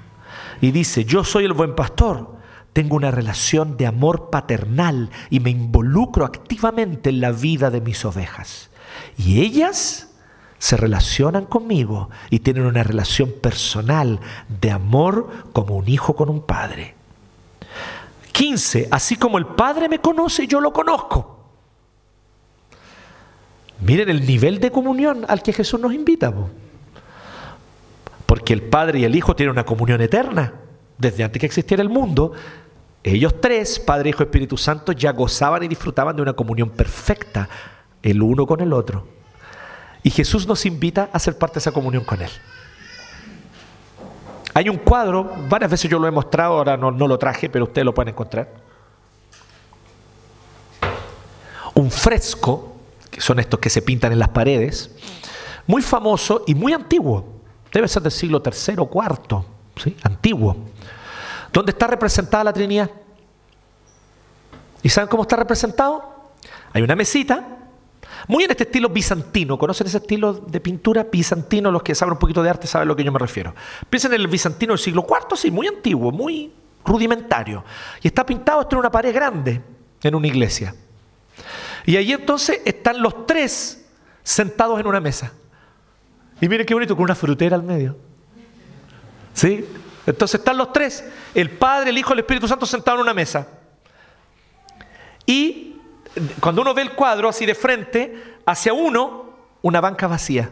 [0.61, 2.37] Y dice, yo soy el buen pastor,
[2.72, 8.04] tengo una relación de amor paternal y me involucro activamente en la vida de mis
[8.04, 8.70] ovejas.
[9.16, 10.11] Y ellas
[10.59, 14.20] se relacionan conmigo y tienen una relación personal
[14.61, 16.94] de amor como un hijo con un padre.
[18.37, 18.88] 15.
[18.90, 21.38] Así como el Padre me conoce, yo lo conozco.
[23.80, 26.35] Miren el nivel de comunión al que Jesús nos invita.
[28.46, 30.52] Porque el Padre y el Hijo tienen una comunión eterna.
[30.96, 32.30] Desde antes que existiera el mundo,
[33.02, 37.48] ellos tres, Padre, Hijo y Espíritu Santo, ya gozaban y disfrutaban de una comunión perfecta,
[38.04, 39.09] el uno con el otro.
[40.04, 42.30] Y Jesús nos invita a ser parte de esa comunión con Él.
[44.54, 47.85] Hay un cuadro, varias veces yo lo he mostrado, ahora no, lo traje, pero ustedes
[47.85, 48.48] lo pueden encontrar.
[51.74, 52.76] Un fresco,
[53.11, 54.94] que son estos que se pintan en las paredes,
[55.66, 57.36] muy famoso y muy antiguo.
[57.72, 59.44] Debe ser del siglo III o IV,
[59.76, 59.96] ¿sí?
[60.02, 60.57] antiguo.
[61.52, 62.90] Donde está representada la Trinidad.
[64.83, 66.31] ¿Y saben cómo está representado?
[66.72, 67.57] Hay una mesita
[68.29, 69.59] muy en este estilo bizantino.
[69.59, 71.70] ¿Conocen ese estilo de pintura bizantino?
[71.70, 73.55] Los que saben un poquito de arte saben a lo que yo me refiero.
[73.88, 76.52] Piensen en el bizantino del siglo IV, sí, muy antiguo, muy
[76.85, 77.64] rudimentario.
[78.02, 79.61] Y está pintado esto en una pared grande,
[80.02, 80.74] en una iglesia.
[81.85, 83.87] Y allí entonces están los tres
[84.22, 85.33] sentados en una mesa.
[86.40, 87.96] Y miren qué bonito, con una frutera al medio.
[89.33, 89.64] ¿Sí?
[90.07, 93.14] Entonces están los tres, el Padre, el Hijo y el Espíritu Santo sentados en una
[93.14, 93.49] mesa.
[95.27, 95.77] Y
[96.40, 100.51] cuando uno ve el cuadro así de frente, hacia uno, una banca vacía.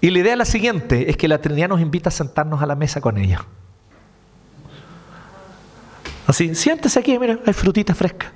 [0.00, 2.66] Y la idea es la siguiente, es que la Trinidad nos invita a sentarnos a
[2.66, 3.44] la mesa con ella.
[6.28, 8.32] Así, siéntese aquí, mira, hay frutita fresca.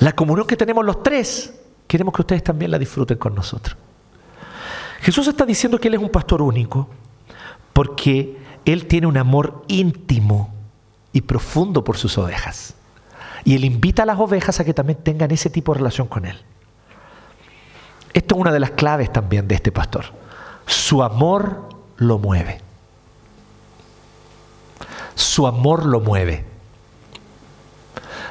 [0.00, 3.76] La comunión que tenemos los tres, queremos que ustedes también la disfruten con nosotros.
[5.00, 6.88] Jesús está diciendo que Él es un pastor único,
[7.72, 10.52] porque Él tiene un amor íntimo
[11.12, 12.74] y profundo por sus ovejas.
[13.44, 16.24] Y Él invita a las ovejas a que también tengan ese tipo de relación con
[16.24, 16.36] Él.
[18.12, 20.06] Esto es una de las claves también de este pastor.
[20.66, 21.68] Su amor
[21.98, 22.60] lo mueve.
[25.14, 26.44] Su amor lo mueve.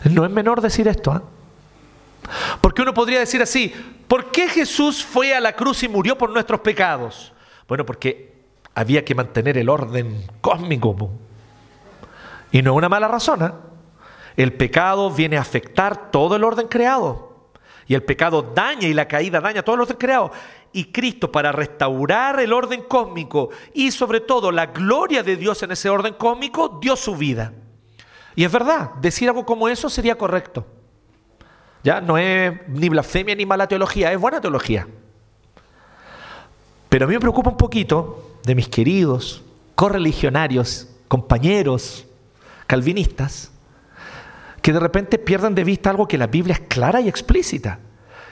[0.06, 1.16] No es menor decir esto.
[1.16, 1.22] ¿eh?
[2.62, 3.74] Porque uno podría decir así,
[4.08, 7.34] ¿por qué Jesús fue a la cruz y murió por nuestros pecados?
[7.68, 8.34] Bueno, porque
[8.74, 11.12] había que mantener el orden cósmico.
[12.52, 13.44] Y no es una mala razón.
[13.44, 13.52] ¿eh?
[14.38, 17.50] El pecado viene a afectar todo el orden creado.
[17.88, 20.32] Y el pecado daña y la caída daña todo el orden creado.
[20.74, 25.72] Y Cristo para restaurar el orden cósmico y sobre todo la gloria de Dios en
[25.72, 27.54] ese orden cósmico dio su vida.
[28.36, 30.66] Y es verdad, decir algo como eso sería correcto.
[31.86, 34.88] Ya no es ni blasfemia ni mala teología, es buena teología.
[36.90, 39.44] Pero a mí me preocupa un poquito de mis queridos
[39.76, 42.08] correligionarios, compañeros
[42.66, 43.52] calvinistas,
[44.64, 47.78] que de repente pierdan de vista algo que la Biblia es clara y explícita.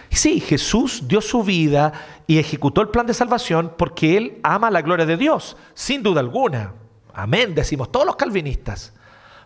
[0.09, 1.93] Sí, Jesús dio su vida
[2.25, 6.21] y ejecutó el plan de salvación porque Él ama la gloria de Dios, sin duda
[6.21, 6.73] alguna.
[7.13, 8.93] Amén, decimos todos los calvinistas.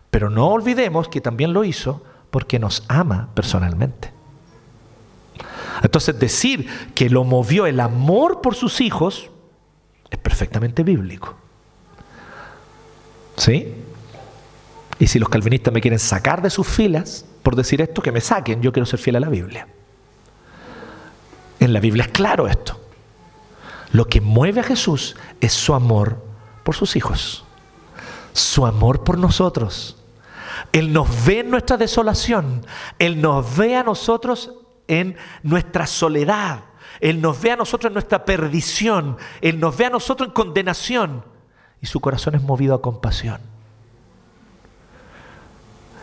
[0.08, 4.12] Pero no olvidemos que también lo hizo porque nos ama personalmente.
[5.82, 9.30] Entonces decir que lo movió el amor por sus hijos
[10.10, 11.36] es perfectamente bíblico.
[13.36, 13.74] ¿Sí?
[14.98, 18.20] Y si los calvinistas me quieren sacar de sus filas por decir esto, que me
[18.20, 19.68] saquen, yo quiero ser fiel a la Biblia.
[21.60, 22.80] En la Biblia es claro esto.
[23.92, 26.22] Lo que mueve a Jesús es su amor
[26.62, 27.44] por sus hijos,
[28.32, 29.97] su amor por nosotros.
[30.72, 32.64] Él nos ve en nuestra desolación,
[32.98, 34.54] Él nos ve a nosotros
[34.86, 36.60] en nuestra soledad,
[37.00, 41.24] Él nos ve a nosotros en nuestra perdición, Él nos ve a nosotros en condenación
[41.80, 43.40] y su corazón es movido a compasión.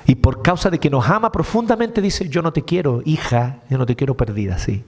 [0.08, 3.78] Y por causa de que nos ama profundamente dice, yo no te quiero, hija, yo
[3.78, 4.84] no te quiero perdida así.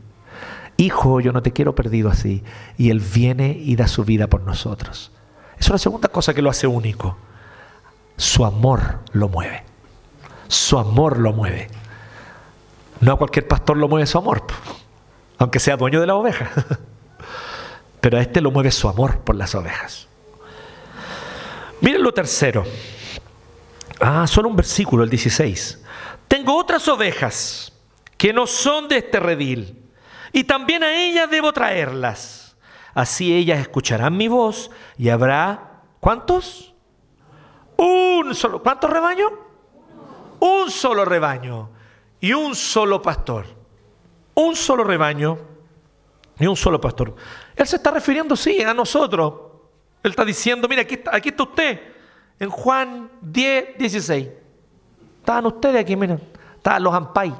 [0.78, 2.44] Hijo, yo no te quiero perdido así.
[2.78, 5.12] Y Él viene y da su vida por nosotros.
[5.58, 7.18] Es la segunda cosa que lo hace único.
[8.18, 9.64] Su amor lo mueve.
[10.48, 11.70] Su amor lo mueve.
[13.00, 14.44] No a cualquier pastor lo mueve su amor,
[15.38, 16.50] aunque sea dueño de la oveja.
[18.02, 20.08] Pero a este lo mueve su amor por las ovejas.
[21.82, 22.66] Miren lo tercero.
[24.00, 25.84] Ah, solo un versículo, el 16.
[26.28, 27.72] Tengo otras ovejas
[28.18, 29.84] que no son de este redil,
[30.34, 32.56] y también a ellas debo traerlas.
[32.94, 36.74] Así ellas escucharán mi voz y habrá, ¿cuántos?
[37.78, 39.32] Un solo, ¿cuántos rebaños?
[40.40, 41.70] Un solo rebaño
[42.20, 43.46] y un solo pastor.
[44.34, 45.38] Un solo rebaño
[46.40, 47.16] y un solo pastor.
[47.56, 49.34] Él se está refiriendo, sí, a nosotros.
[50.04, 51.82] Él está diciendo, mira, aquí está, aquí está usted
[52.40, 54.28] en Juan 10, 16.
[55.20, 56.22] Estaban ustedes aquí, miren.
[56.56, 57.34] Estaban los ampay.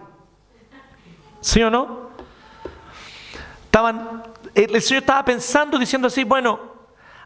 [1.42, 2.10] ¿Sí o no?
[3.66, 4.24] Estaban,
[4.56, 6.60] el, Señor estaba pensando, diciendo así, bueno,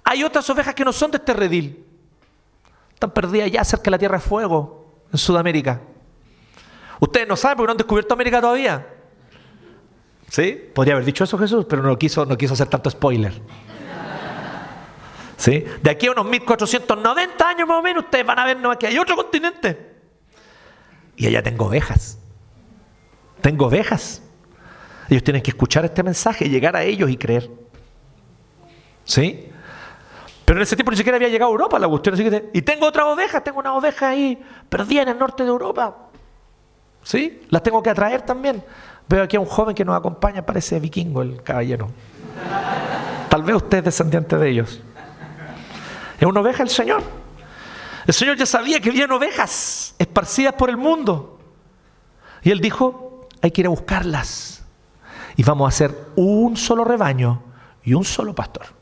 [0.03, 1.85] hay otras ovejas que no son de este redil.
[3.01, 5.81] Están perdidas ya cerca de la Tierra de Fuego, en Sudamérica.
[6.99, 8.87] Ustedes no saben porque no han descubierto América todavía.
[10.29, 10.69] ¿Sí?
[10.71, 13.41] Podría haber dicho eso Jesús, pero no quiso, no quiso hacer tanto spoiler.
[15.43, 18.99] De aquí a unos 1490 años más o menos, ustedes van a ver que hay
[18.99, 19.95] otro continente.
[21.15, 22.19] Y allá tengo ovejas.
[23.41, 24.21] Tengo ovejas.
[25.09, 27.49] Ellos tienen que escuchar este mensaje, llegar a ellos y creer.
[29.05, 29.51] ¿Sí?
[30.51, 32.49] Pero en ese tiempo ni siquiera había llegado a Europa la cuestión.
[32.51, 34.37] Y tengo otras ovejas, tengo una oveja ahí
[34.67, 35.95] perdida en el norte de Europa.
[37.03, 37.43] ¿Sí?
[37.47, 38.61] Las tengo que atraer también.
[39.07, 41.87] Veo aquí a un joven que nos acompaña, parece vikingo el caballero.
[43.29, 44.81] Tal vez usted es descendiente de ellos.
[46.19, 47.01] Es una oveja el Señor.
[48.05, 51.39] El Señor ya sabía que habían ovejas esparcidas por el mundo.
[52.43, 54.65] Y Él dijo, hay que ir a buscarlas.
[55.37, 57.41] Y vamos a hacer un solo rebaño
[57.85, 58.80] y un solo pastor.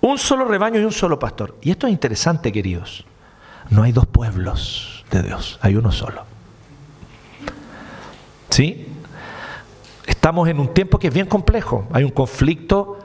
[0.00, 1.56] Un solo rebaño y un solo pastor.
[1.62, 3.04] Y esto es interesante, queridos.
[3.70, 6.22] No hay dos pueblos de Dios, hay uno solo.
[8.50, 8.86] ¿Sí?
[10.06, 11.86] Estamos en un tiempo que es bien complejo.
[11.92, 12.98] Hay un conflicto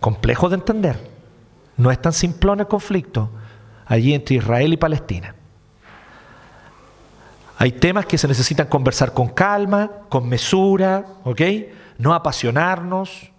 [0.00, 1.10] complejo de entender.
[1.76, 3.30] No es tan simplón el conflicto
[3.86, 5.34] allí entre Israel y Palestina.
[7.58, 11.40] Hay temas que se necesitan conversar con calma, con mesura, ¿ok?
[11.98, 13.31] No apasionarnos.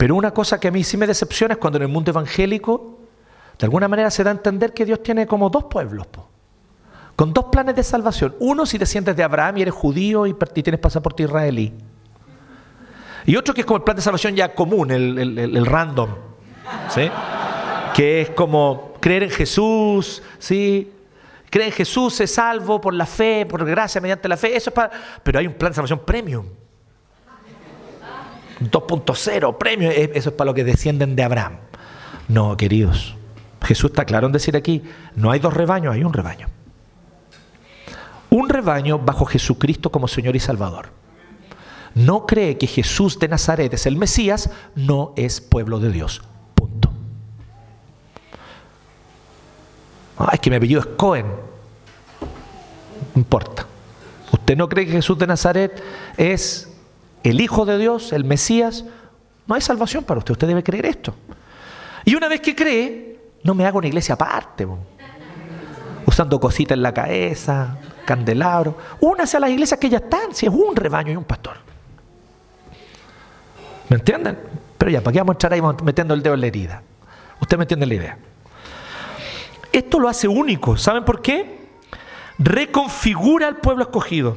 [0.00, 3.00] Pero una cosa que a mí sí me decepciona es cuando en el mundo evangélico,
[3.58, 6.06] de alguna manera se da a entender que Dios tiene como dos pueblos,
[7.14, 8.34] con dos planes de salvación.
[8.38, 11.74] Uno si desciendes de Abraham y eres judío y, tienes pasaporte israelí.
[13.26, 16.08] Y otro que es como el plan de salvación ya común, el random.
[16.88, 17.10] ¿sí?
[17.94, 20.94] Que es como creer en Jesús, ¿sí?
[21.50, 24.56] Creer en Jesús es salvo por la fe, por gracia mediante la fe.
[24.56, 24.90] Eso es para.
[25.22, 26.46] Pero hay un plan de salvación premium.
[28.60, 29.92] 2.0, premium.
[29.94, 31.58] Eso es para los que descienden de Abraham.
[32.28, 33.16] No, queridos.
[33.62, 34.82] Jesús está claro en decir aquí,
[35.16, 36.48] no hay dos rebaños, hay un rebaño.
[38.30, 40.90] Un rebaño bajo Jesucristo como Señor y Salvador.
[41.94, 46.22] No cree que Jesús de Nazaret es el Mesías, no es pueblo de Dios.
[46.54, 46.92] Punto.
[50.32, 51.26] Es que mi apellido es Cohen.
[51.26, 53.66] No importa.
[54.32, 55.82] ¿Usted no cree que Jesús de Nazaret
[56.16, 56.69] es
[57.22, 58.84] el Hijo de Dios, el Mesías?
[59.46, 60.32] No hay salvación para usted.
[60.32, 61.14] Usted debe creer esto.
[62.04, 64.66] Y una vez que cree, no me haga una iglesia aparte,
[66.06, 68.76] usando cositas en la cabeza, candelabro.
[69.00, 71.56] Únase a las iglesias que ya están, si es un rebaño y un pastor.
[73.88, 74.38] ¿Me entienden?
[74.78, 76.82] Pero ya, ¿para qué vamos a estar ahí metiendo el dedo en la herida?
[77.40, 78.18] Usted me entiende la idea.
[79.72, 80.76] Esto lo hace único.
[80.76, 81.68] ¿Saben por qué?
[82.38, 84.36] Reconfigura al pueblo escogido.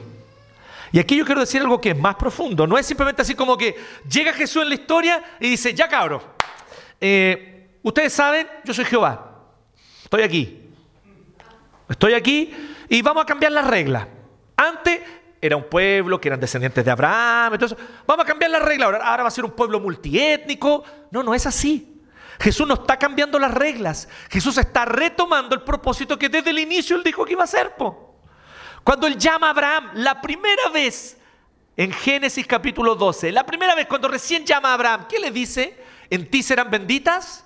[0.94, 2.66] Y aquí yo quiero decir algo que es más profundo.
[2.66, 3.76] No es simplemente así como que
[4.10, 6.24] llega Jesús en la historia y dice, ya cabro,
[7.02, 7.54] eh,
[7.84, 9.42] Ustedes saben, yo soy Jehová.
[10.04, 10.70] Estoy aquí.
[11.90, 12.54] Estoy aquí
[12.88, 14.08] y vamos a cambiar las reglas.
[14.56, 15.02] Antes
[15.42, 17.54] era un pueblo que eran descendientes de Abraham.
[17.54, 17.78] Entonces,
[18.08, 18.86] vamos a cambiar las reglas.
[18.86, 20.86] Ahora, ahora va a ser un pueblo multiétnico.
[21.12, 22.02] No, no es así.
[22.40, 24.08] Jesús no está cambiando las reglas.
[24.30, 27.74] Jesús está retomando el propósito que desde el inicio él dijo que iba a hacer.
[28.84, 31.18] Cuando él llama a Abraham, la primera vez
[31.78, 35.82] en Génesis capítulo 12, la primera vez cuando recién llama a Abraham, ¿qué le dice?
[36.10, 37.46] En ti serán benditas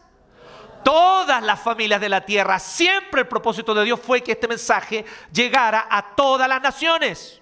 [0.83, 2.59] todas las familias de la tierra.
[2.59, 7.41] Siempre el propósito de Dios fue que este mensaje llegara a todas las naciones.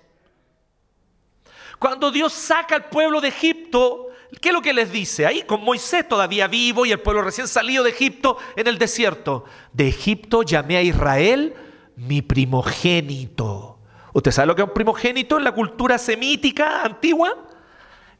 [1.79, 4.08] Cuando Dios saca al pueblo de Egipto,
[4.41, 5.25] ¿qué es lo que les dice?
[5.25, 9.45] Ahí con Moisés todavía vivo y el pueblo recién salido de Egipto en el desierto.
[9.71, 11.53] De Egipto llamé a Israel
[11.95, 13.74] mi primogénito.
[14.15, 17.36] ¿Usted sabe lo que es un primogénito en la cultura semítica antigua?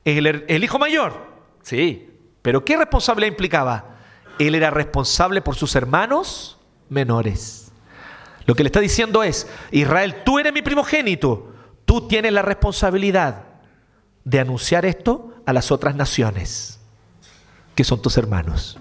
[0.04, 1.14] El, el hijo mayor.
[1.64, 2.12] Sí.
[2.42, 3.96] Pero ¿qué responsabilidad implicaba?
[4.40, 6.58] él era responsable por sus hermanos
[6.90, 7.72] menores.
[8.46, 11.54] Lo que le está diciendo es, Israel, tú eres mi primogénito,
[11.86, 13.44] tú tienes la responsabilidad
[14.24, 16.80] de anunciar esto a las otras naciones,
[17.74, 18.78] que son tus hermanos.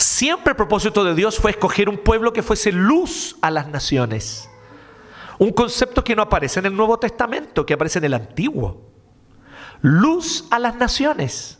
[0.00, 4.48] Siempre el propósito de Dios fue escoger un pueblo que fuese luz a las naciones.
[5.38, 8.90] Un concepto que no aparece en el Nuevo Testamento, que aparece en el Antiguo
[9.82, 11.58] luz a las naciones.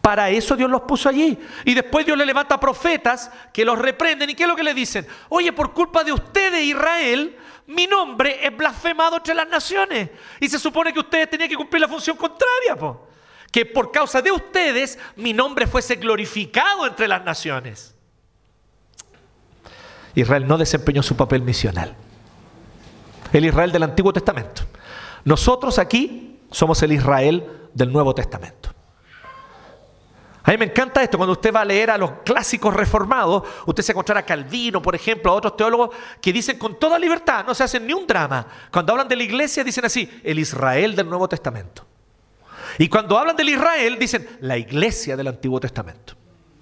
[0.00, 1.38] Para eso Dios los puso allí.
[1.64, 4.30] Y después Dios le levanta profetas que los reprenden.
[4.30, 5.06] ¿Y qué es lo que le dicen?
[5.28, 10.10] Oye, por culpa de ustedes, Israel, mi nombre es blasfemado entre las naciones.
[10.40, 12.76] Y se supone que ustedes tenían que cumplir la función contraria.
[13.50, 17.94] Que por causa de ustedes mi nombre fuese glorificado entre las naciones.
[20.14, 21.94] Israel no desempeñó su papel misional.
[23.32, 24.62] El Israel del Antiguo Testamento.
[25.24, 28.70] Nosotros aquí somos el Israel del Nuevo Testamento.
[30.42, 33.82] A mí me encanta esto, cuando usted va a leer a los clásicos reformados, usted
[33.82, 35.90] se encontrará a Calvino, por ejemplo, a otros teólogos
[36.22, 38.46] que dicen con toda libertad, no se hacen ni un drama.
[38.72, 41.84] Cuando hablan de la iglesia dicen así, el Israel del Nuevo Testamento.
[42.78, 46.14] Y cuando hablan del Israel dicen la iglesia del Antiguo Testamento.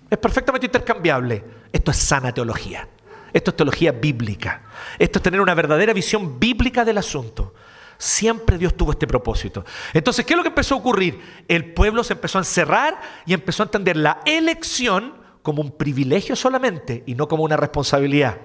[0.09, 1.45] Es perfectamente intercambiable.
[1.71, 2.89] Esto es sana teología.
[3.33, 4.63] Esto es teología bíblica.
[4.99, 7.55] Esto es tener una verdadera visión bíblica del asunto.
[7.99, 9.65] Siempre Dios tuvo este propósito.
[9.93, 11.21] Entonces, ¿qué es lo que empezó a ocurrir?
[11.49, 16.35] El pueblo se empezó a encerrar y empezó a entender la elección como un privilegio
[16.35, 18.39] solamente y no como una responsabilidad.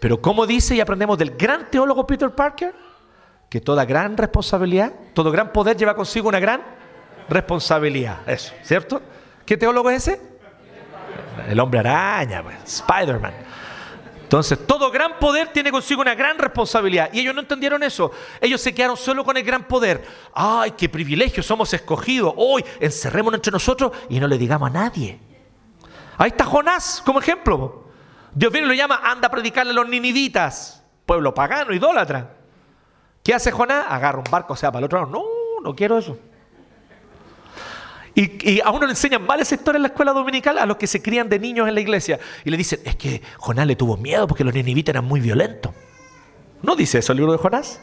[0.00, 2.74] Pero como dice y aprendemos del gran teólogo Peter Parker,
[3.48, 6.77] que toda gran responsabilidad, todo gran poder lleva consigo una gran
[7.28, 8.28] responsabilidad.
[8.28, 9.02] Eso, ¿cierto?
[9.44, 10.20] ¿Qué teólogo es ese?
[11.48, 13.32] El hombre araña, pues, Spider-Man.
[14.22, 17.08] Entonces, todo gran poder tiene consigo una gran responsabilidad.
[17.14, 18.10] Y ellos no entendieron eso.
[18.42, 20.04] Ellos se quedaron solo con el gran poder.
[20.34, 21.42] ¡Ay, qué privilegio!
[21.42, 22.34] Somos escogidos.
[22.36, 25.18] Hoy encerrémonos entre nosotros y no le digamos a nadie.
[26.18, 27.84] Ahí está Jonás como ejemplo.
[28.34, 30.84] Dios viene y lo llama, anda a predicarle a los ninivitas.
[31.06, 32.34] Pueblo pagano, idólatra.
[33.24, 33.86] ¿Qué hace Jonás?
[33.88, 35.10] Agarra un barco, o sea, para el otro lado.
[35.10, 35.24] No,
[35.62, 36.18] no quiero eso.
[38.18, 40.88] Y, a uno le enseñan mal esa historia en la escuela dominical a los que
[40.88, 42.18] se crían de niños en la iglesia.
[42.44, 45.72] Y le dicen, es que Jonás le tuvo miedo porque los ninivitas eran muy violentos.
[46.62, 47.80] No dice eso el libro de Jonás.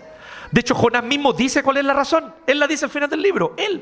[0.52, 2.34] De hecho, Jonás mismo dice cuál es la razón.
[2.46, 3.54] Él la dice al final del libro.
[3.58, 3.82] Él.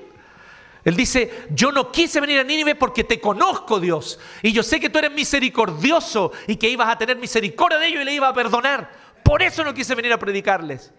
[0.83, 4.19] Él dice, yo no quise venir a Nínive porque te conozco, Dios.
[4.43, 8.01] Y yo sé que tú eres misericordioso y que ibas a tener misericordia de ellos
[8.03, 8.91] y le ibas a perdonar.
[9.23, 10.93] Por eso no quise venir a predicarles.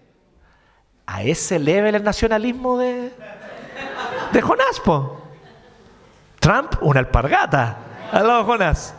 [1.06, 3.12] A ese level el nacionalismo de,
[4.32, 5.23] de Jonás, po.
[6.44, 7.78] Trump, una alpargata.
[8.12, 8.94] Al Jonás.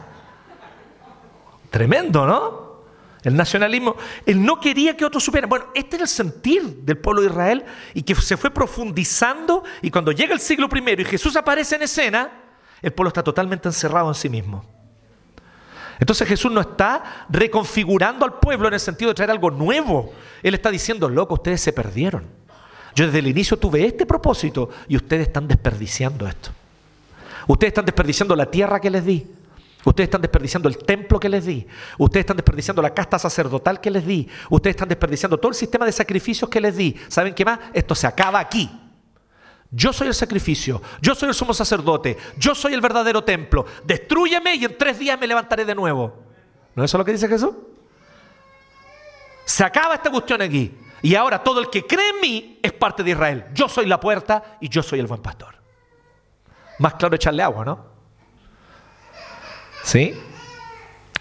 [1.69, 2.65] Tremendo, ¿no?
[3.21, 3.95] El nacionalismo.
[4.25, 5.47] Él no quería que otros supieran.
[5.47, 9.63] Bueno, este era el sentir del pueblo de Israel y que se fue profundizando.
[9.83, 12.31] Y cuando llega el siglo I y Jesús aparece en escena,
[12.81, 14.65] el pueblo está totalmente encerrado en sí mismo.
[15.99, 20.13] Entonces Jesús no está reconfigurando al pueblo en el sentido de traer algo nuevo.
[20.41, 22.25] Él está diciendo, loco, ustedes se perdieron.
[22.95, 26.49] Yo desde el inicio tuve este propósito y ustedes están desperdiciando esto.
[27.47, 29.27] Ustedes están desperdiciando la tierra que les di.
[29.85, 31.65] Ustedes están desperdiciando el templo que les di.
[31.99, 34.27] Ustedes están desperdiciando la casta sacerdotal que les di.
[34.49, 36.95] Ustedes están desperdiciando todo el sistema de sacrificios que les di.
[37.07, 37.59] ¿Saben qué más?
[37.73, 38.69] Esto se acaba aquí.
[39.69, 43.65] Yo soy el sacrificio, yo soy el sumo sacerdote, yo soy el verdadero templo.
[43.83, 46.23] Destrúyeme y en tres días me levantaré de nuevo.
[46.75, 47.51] ¿No es eso lo que dice Jesús?
[49.43, 50.71] Se acaba esta cuestión aquí.
[51.01, 53.45] Y ahora todo el que cree en mí es parte de Israel.
[53.53, 55.54] Yo soy la puerta y yo soy el buen pastor.
[56.79, 57.85] Más claro echarle agua, ¿no?
[59.83, 60.13] ¿Sí?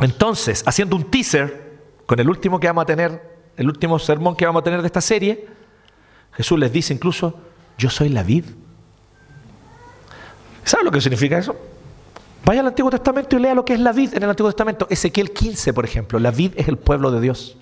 [0.01, 4.47] Entonces, haciendo un teaser con el último que vamos a tener, el último sermón que
[4.47, 5.47] vamos a tener de esta serie,
[6.33, 7.39] Jesús les dice incluso,
[7.79, 8.45] yo soy la vid.
[10.65, 11.57] ¿Sabe lo que significa eso?
[12.45, 14.87] Vaya al Antiguo Testamento y lea lo que es la vid en el Antiguo Testamento.
[14.91, 17.57] Ezequiel 15, por ejemplo, la vid es el pueblo de Dios.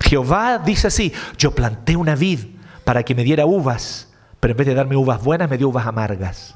[0.00, 2.40] Jehová dice así, yo planté una vid
[2.84, 5.86] para que me diera uvas, pero en vez de darme uvas buenas, me dio uvas
[5.86, 6.54] amargas.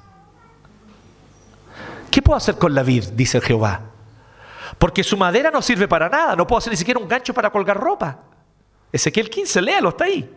[2.10, 3.04] ¿Qué puedo hacer con la vid?
[3.12, 3.80] Dice Jehová.
[4.78, 7.50] Porque su madera no sirve para nada, no puedo hacer ni siquiera un gancho para
[7.50, 8.18] colgar ropa.
[8.92, 10.36] Ezequiel 15, léalo, está ahí.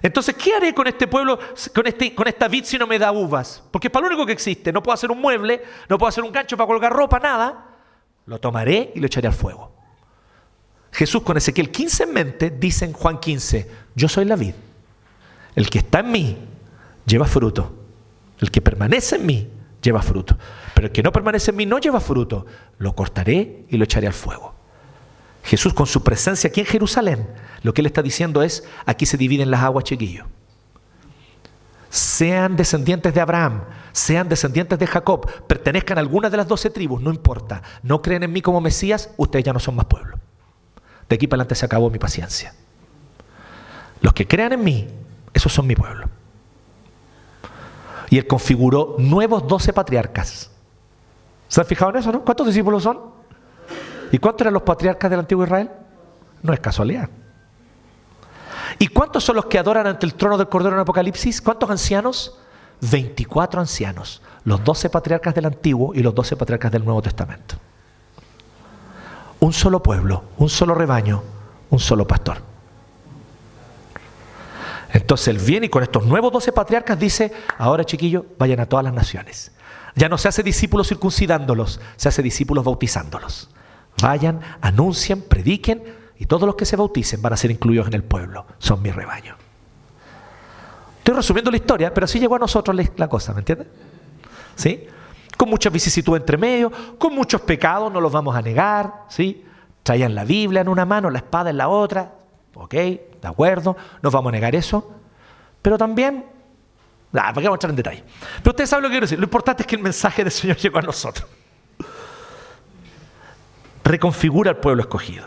[0.00, 1.38] Entonces, ¿qué haré con este pueblo,
[1.74, 3.62] con, este, con esta vid si no me da uvas?
[3.70, 4.72] Porque es para lo único que existe.
[4.72, 7.66] No puedo hacer un mueble, no puedo hacer un gancho para colgar ropa, nada.
[8.26, 9.72] Lo tomaré y lo echaré al fuego.
[10.90, 14.54] Jesús con Ezequiel 15 en mente dice en Juan 15, yo soy la vid.
[15.54, 16.38] El que está en mí
[17.06, 17.72] lleva fruto.
[18.38, 19.50] El que permanece en mí
[19.82, 20.36] lleva fruto.
[20.74, 22.46] Pero el que no permanece en mí no lleva fruto.
[22.78, 24.54] Lo cortaré y lo echaré al fuego.
[25.44, 27.28] Jesús con su presencia aquí en Jerusalén,
[27.62, 30.26] lo que él está diciendo es, aquí se dividen las aguas, chiquillos.
[31.90, 37.02] Sean descendientes de Abraham, sean descendientes de Jacob, pertenezcan a alguna de las doce tribus,
[37.02, 37.62] no importa.
[37.82, 40.18] No creen en mí como Mesías, ustedes ya no son más pueblo.
[41.08, 42.54] De aquí para adelante se acabó mi paciencia.
[44.00, 44.88] Los que crean en mí,
[45.32, 46.06] esos son mi pueblo.
[48.10, 50.50] Y él configuró nuevos doce patriarcas.
[51.48, 52.22] ¿Se han fijado en eso, no?
[52.22, 52.98] ¿Cuántos discípulos son?
[54.10, 55.70] ¿Y cuántos eran los patriarcas del antiguo Israel?
[56.42, 57.08] No es casualidad.
[58.78, 61.40] ¿Y cuántos son los que adoran ante el trono del Cordero en Apocalipsis?
[61.40, 62.38] ¿Cuántos ancianos?
[62.82, 67.54] 24 ancianos, los 12 patriarcas del Antiguo y los 12 patriarcas del Nuevo Testamento.
[69.40, 71.22] Un solo pueblo, un solo rebaño,
[71.70, 72.51] un solo pastor.
[74.92, 78.84] Entonces él viene y con estos nuevos 12 patriarcas dice, ahora chiquillos, vayan a todas
[78.84, 79.52] las naciones.
[79.94, 83.48] Ya no se hace discípulos circuncidándolos, se hace discípulos bautizándolos.
[84.02, 85.82] Vayan, anuncien, prediquen
[86.18, 88.46] y todos los que se bauticen van a ser incluidos en el pueblo.
[88.58, 89.36] Son mi rebaño.
[90.98, 93.68] Estoy resumiendo la historia, pero así llegó a nosotros la cosa, ¿me entiendes?
[94.54, 94.86] ¿Sí?
[95.36, 99.44] Con muchas vicisitudes entre medio, con muchos pecados, no los vamos a negar, ¿sí?
[99.82, 102.12] Traían la Biblia en una mano, la espada en la otra,
[102.54, 104.92] ok, de acuerdo, no vamos a negar eso,
[105.60, 106.24] pero también,
[107.10, 108.04] ¿para qué vamos a entrar en detalle?
[108.38, 110.56] Pero ustedes saben lo que quiero decir, lo importante es que el mensaje del Señor
[110.58, 111.28] llegó a nosotros
[113.84, 115.26] reconfigura al pueblo escogido.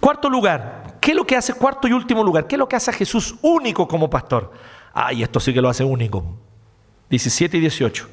[0.00, 2.46] Cuarto lugar, ¿qué es lo que hace cuarto y último lugar?
[2.46, 4.52] ¿Qué es lo que hace a Jesús único como pastor?
[4.92, 6.24] Ay, esto sí que lo hace único.
[7.08, 8.08] 17 y 18.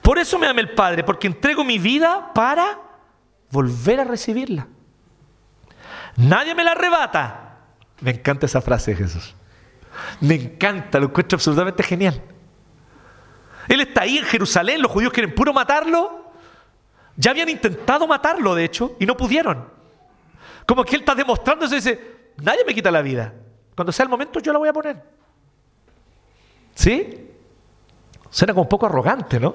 [0.00, 2.78] Por eso me ama el Padre, porque entrego mi vida para
[3.50, 4.68] volver a recibirla.
[6.18, 7.56] Nadie me la arrebata.
[8.00, 9.34] Me encanta esa frase de Jesús.
[10.20, 12.22] Me encanta, lo encuentro absolutamente genial.
[13.66, 16.28] Él está ahí en Jerusalén, los judíos quieren puro matarlo
[17.18, 19.68] ya habían intentado matarlo, de hecho, y no pudieron.
[20.64, 23.34] Como que él está demostrando y dice, nadie me quita la vida.
[23.74, 25.02] Cuando sea el momento yo la voy a poner.
[26.76, 27.28] ¿Sí?
[28.30, 29.52] Suena como un poco arrogante, ¿no?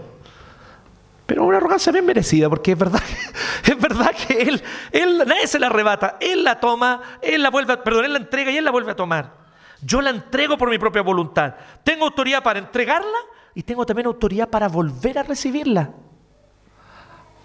[1.26, 3.02] Pero una arrogancia bien merecida, porque es verdad,
[3.64, 4.62] es verdad que él,
[4.92, 8.52] él, nadie se la arrebata, él la toma, él la vuelve, perdón, él la entrega
[8.52, 9.44] y él la vuelve a tomar.
[9.82, 11.56] Yo la entrego por mi propia voluntad.
[11.84, 13.18] Tengo autoridad para entregarla
[13.54, 15.92] y tengo también autoridad para volver a recibirla.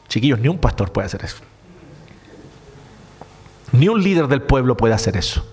[0.09, 1.39] Chiquillos, ni un pastor puede hacer eso.
[3.73, 5.47] Ni un líder del pueblo puede hacer eso.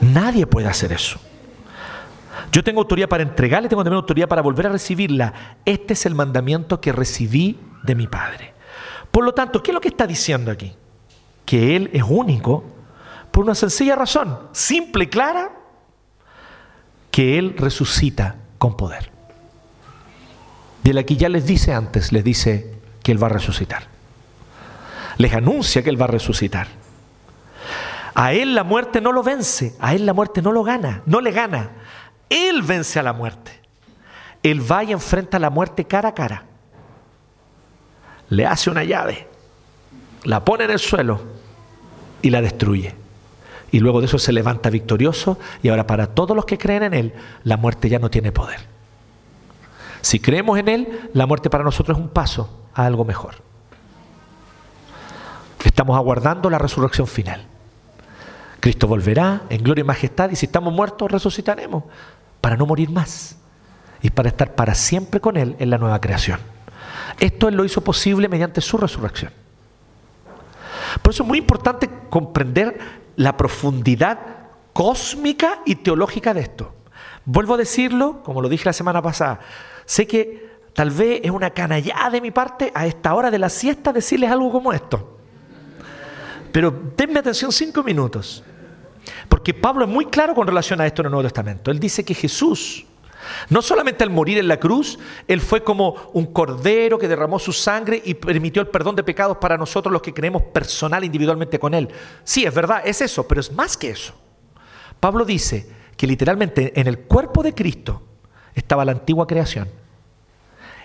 [0.00, 1.18] Nadie puede hacer eso.
[2.52, 5.32] Yo tengo autoridad para entregarle, tengo también autoridad para volver a recibirla.
[5.64, 8.54] Este es el mandamiento que recibí de mi Padre.
[9.10, 10.74] Por lo tanto, ¿qué es lo que está diciendo aquí?
[11.44, 12.64] Que Él es único
[13.30, 15.52] por una sencilla razón, simple y clara,
[17.10, 19.10] que Él resucita con poder.
[20.82, 22.76] De la que ya les dice antes, les dice,
[23.06, 23.84] que Él va a resucitar.
[25.16, 26.66] Les anuncia que Él va a resucitar.
[28.16, 31.20] A Él la muerte no lo vence, a Él la muerte no lo gana, no
[31.20, 31.70] le gana.
[32.28, 33.52] Él vence a la muerte.
[34.42, 36.44] Él va y enfrenta la muerte cara a cara.
[38.28, 39.28] Le hace una llave,
[40.24, 41.20] la pone en el suelo
[42.22, 42.94] y la destruye.
[43.70, 46.94] Y luego de eso se levanta victorioso y ahora para todos los que creen en
[46.94, 47.14] Él,
[47.44, 48.60] la muerte ya no tiene poder.
[50.00, 53.34] Si creemos en Él, la muerte para nosotros es un paso a algo mejor.
[55.64, 57.44] Estamos aguardando la resurrección final.
[58.60, 61.84] Cristo volverá en gloria y majestad y si estamos muertos resucitaremos
[62.40, 63.36] para no morir más
[64.02, 66.40] y para estar para siempre con Él en la nueva creación.
[67.18, 69.32] Esto Él lo hizo posible mediante su resurrección.
[71.02, 72.78] Por eso es muy importante comprender
[73.16, 74.18] la profundidad
[74.72, 76.74] cósmica y teológica de esto.
[77.24, 79.40] Vuelvo a decirlo, como lo dije la semana pasada,
[79.84, 83.48] sé que tal vez es una canallada de mi parte a esta hora de la
[83.48, 85.18] siesta decirles algo como esto.
[86.52, 88.44] Pero denme atención cinco minutos.
[89.28, 91.70] Porque Pablo es muy claro con relación a esto en el Nuevo Testamento.
[91.70, 92.84] Él dice que Jesús,
[93.48, 94.98] no solamente al morir en la cruz,
[95.28, 99.38] Él fue como un cordero que derramó su sangre y permitió el perdón de pecados
[99.38, 101.88] para nosotros los que creemos personal, individualmente con Él.
[102.24, 104.14] Sí, es verdad, es eso, pero es más que eso.
[105.00, 108.02] Pablo dice que literalmente en el cuerpo de Cristo
[108.54, 109.68] estaba la antigua creación.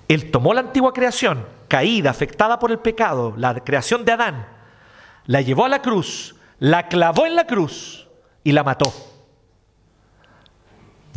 [0.08, 4.46] Él tomó la antigua creación, caída, afectada por el pecado, la creación de Adán,
[5.26, 8.08] la llevó a la cruz, la clavó en la cruz
[8.44, 8.92] y la mató.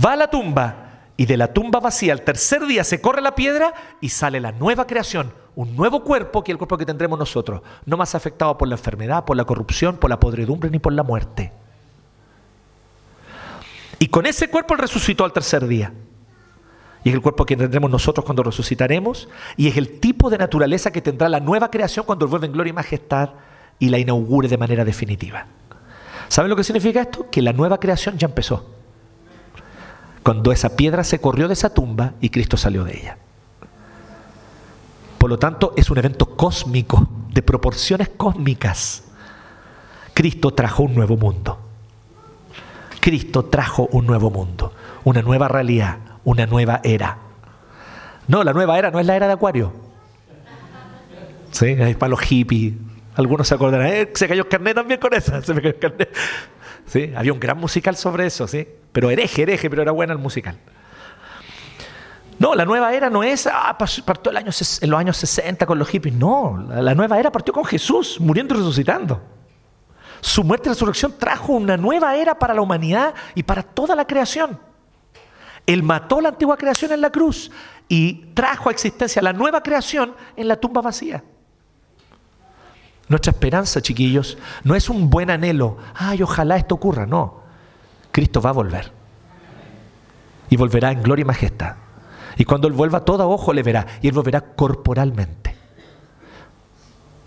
[0.04, 0.84] Va a la tumba
[1.16, 4.52] y de la tumba vacía al tercer día se corre la piedra y sale la
[4.52, 8.68] nueva creación, un nuevo cuerpo que el cuerpo que tendremos nosotros, no más afectado por
[8.68, 11.52] la enfermedad, por la corrupción, por la podredumbre ni por la muerte.
[13.98, 15.92] Y con ese cuerpo él resucitó al tercer día.
[17.04, 19.28] Y es el cuerpo que tendremos nosotros cuando resucitaremos.
[19.56, 22.70] Y es el tipo de naturaleza que tendrá la nueva creación cuando vuelva en gloria
[22.70, 23.30] y majestad
[23.78, 25.46] y la inaugure de manera definitiva.
[26.28, 27.28] ¿Saben lo que significa esto?
[27.30, 28.70] Que la nueva creación ya empezó.
[30.22, 33.18] Cuando esa piedra se corrió de esa tumba y Cristo salió de ella.
[35.18, 39.04] Por lo tanto, es un evento cósmico, de proporciones cósmicas.
[40.14, 41.58] Cristo trajo un nuevo mundo.
[43.00, 44.72] Cristo trajo un nuevo mundo,
[45.04, 47.18] una nueva realidad, una nueva era.
[48.28, 49.72] No, la nueva era no es la era de Acuario.
[51.50, 52.72] Sí, es para los hippies.
[53.14, 55.40] Algunos se acordarán, eh, se cayó el carnet también con esa.
[55.42, 56.16] Se me cayó el carnet.
[57.16, 58.66] Había un gran musical sobre eso, sí.
[58.92, 60.58] Pero hereje, hereje, pero era buena el musical.
[62.38, 64.50] No, la nueva era no es, ah, partió el año,
[64.80, 66.14] en los años 60 con los hippies.
[66.14, 69.22] No, la nueva era partió con Jesús, muriendo y resucitando.
[70.20, 74.06] Su muerte y resurrección trajo una nueva era para la humanidad y para toda la
[74.06, 74.58] creación.
[75.66, 77.50] Él mató la antigua creación en la cruz
[77.88, 81.22] y trajo a existencia la nueva creación en la tumba vacía.
[83.08, 85.76] Nuestra esperanza, chiquillos, no es un buen anhelo.
[85.94, 87.06] Ay, ojalá esto ocurra.
[87.06, 87.40] No.
[88.10, 88.92] Cristo va a volver.
[90.48, 91.76] Y volverá en gloria y majestad.
[92.36, 93.86] Y cuando Él vuelva, todo ojo le verá.
[94.00, 95.54] Y Él volverá corporalmente.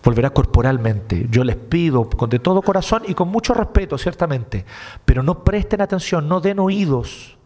[0.03, 1.28] Volverá corporalmente.
[1.30, 4.65] Yo les pido con de todo corazón y con mucho respeto, ciertamente.
[5.05, 7.38] Pero no presten atención, no den oídos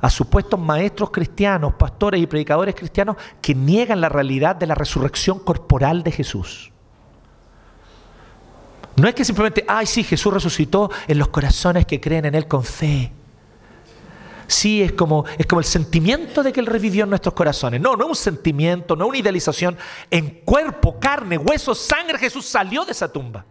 [0.00, 5.38] a supuestos maestros cristianos, pastores y predicadores cristianos que niegan la realidad de la resurrección
[5.38, 6.72] corporal de Jesús.
[8.96, 12.46] No es que simplemente, ay, sí, Jesús resucitó en los corazones que creen en Él
[12.46, 13.12] con fe.
[14.46, 17.80] Sí, es como, es como el sentimiento de que Él revivió en nuestros corazones.
[17.80, 19.78] No, no es un sentimiento, no es una idealización.
[20.10, 23.46] En cuerpo, carne, hueso, sangre, Jesús salió de esa tumba.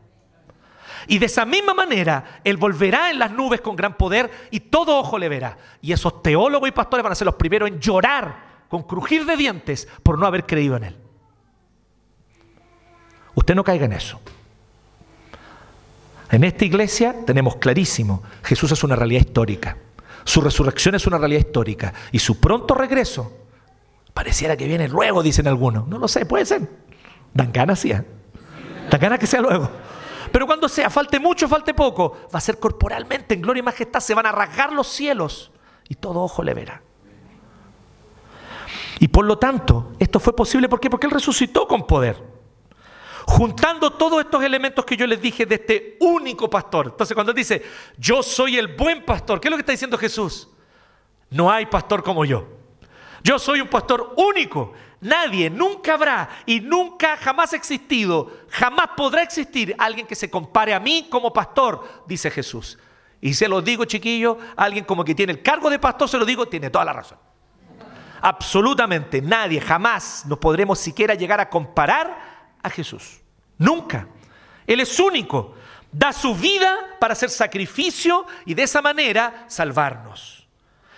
[1.07, 4.99] Y de esa misma manera, Él volverá en las nubes con gran poder y todo
[4.99, 5.57] ojo le verá.
[5.81, 9.35] Y esos teólogos y pastores van a ser los primeros en llorar con crujir de
[9.35, 10.97] dientes por no haber creído en Él.
[13.33, 14.21] Usted no caiga en eso.
[16.31, 19.77] En esta iglesia tenemos clarísimo, Jesús es una realidad histórica.
[20.23, 21.93] Su resurrección es una realidad histórica.
[22.11, 23.33] Y su pronto regreso,
[24.13, 25.87] pareciera que viene luego, dicen algunos.
[25.87, 26.69] No lo sé, puede ser.
[27.33, 27.91] Dan ganas, sí.
[27.91, 28.05] ¿eh?
[28.89, 29.69] Dan ganas que sea luego.
[30.31, 33.99] Pero cuando sea, falte mucho, falte poco, va a ser corporalmente, en gloria y majestad,
[33.99, 35.51] se van a rasgar los cielos
[35.89, 36.81] y todo ojo le verá.
[38.99, 40.89] Y por lo tanto, esto fue posible ¿por qué?
[40.89, 42.23] porque Él resucitó con poder.
[43.31, 46.87] Juntando todos estos elementos que yo les dije de este único pastor.
[46.87, 47.63] Entonces cuando dice,
[47.97, 50.49] yo soy el buen pastor, ¿qué es lo que está diciendo Jesús?
[51.29, 52.45] No hay pastor como yo.
[53.23, 54.73] Yo soy un pastor único.
[54.99, 60.73] Nadie, nunca habrá y nunca jamás ha existido, jamás podrá existir alguien que se compare
[60.73, 62.77] a mí como pastor, dice Jesús.
[63.21, 66.25] Y se lo digo, chiquillo, alguien como que tiene el cargo de pastor, se lo
[66.25, 67.17] digo, tiene toda la razón.
[68.21, 73.20] Absolutamente nadie, jamás nos podremos siquiera llegar a comparar a Jesús.
[73.61, 74.07] Nunca.
[74.65, 75.53] Él es único.
[75.91, 80.47] Da su vida para hacer sacrificio y de esa manera salvarnos.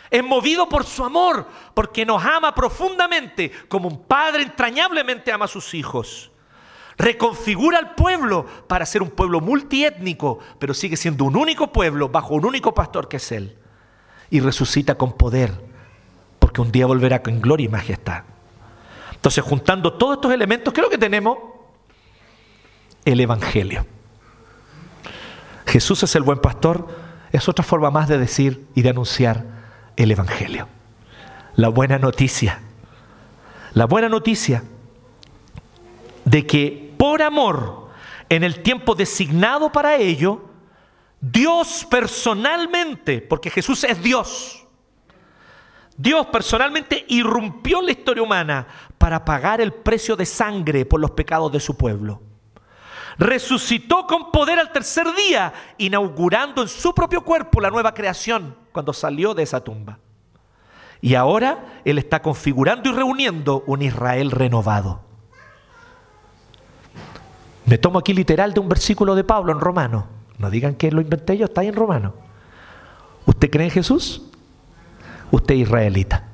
[0.09, 5.47] es movido por su amor, porque nos ama profundamente, como un padre entrañablemente ama a
[5.47, 6.31] sus hijos.
[6.97, 12.35] Reconfigura al pueblo para ser un pueblo multiétnico, pero sigue siendo un único pueblo bajo
[12.35, 13.57] un único pastor que es Él.
[14.29, 15.51] Y resucita con poder,
[16.39, 18.23] porque un día volverá con gloria y majestad.
[19.11, 21.52] Entonces, juntando todos estos elementos, ¿qué es lo que tenemos?
[23.05, 23.85] El Evangelio.
[25.65, 26.87] Jesús es el buen pastor,
[27.31, 29.45] es otra forma más de decir y de anunciar
[29.95, 30.67] el Evangelio.
[31.55, 32.61] La buena noticia.
[33.73, 34.63] La buena noticia
[36.25, 37.89] de que por amor,
[38.29, 40.49] en el tiempo designado para ello,
[41.19, 44.65] Dios personalmente, porque Jesús es Dios,
[45.97, 51.11] Dios personalmente irrumpió en la historia humana para pagar el precio de sangre por los
[51.11, 52.21] pecados de su pueblo.
[53.17, 58.93] Resucitó con poder al tercer día, inaugurando en su propio cuerpo la nueva creación cuando
[58.93, 59.99] salió de esa tumba.
[61.01, 65.01] Y ahora Él está configurando y reuniendo un Israel renovado.
[67.65, 70.07] Me tomo aquí literal de un versículo de Pablo en Romano.
[70.37, 72.13] No digan que lo inventé yo, está ahí en Romano.
[73.25, 74.23] ¿Usted cree en Jesús?
[75.31, 76.27] Usted es israelita.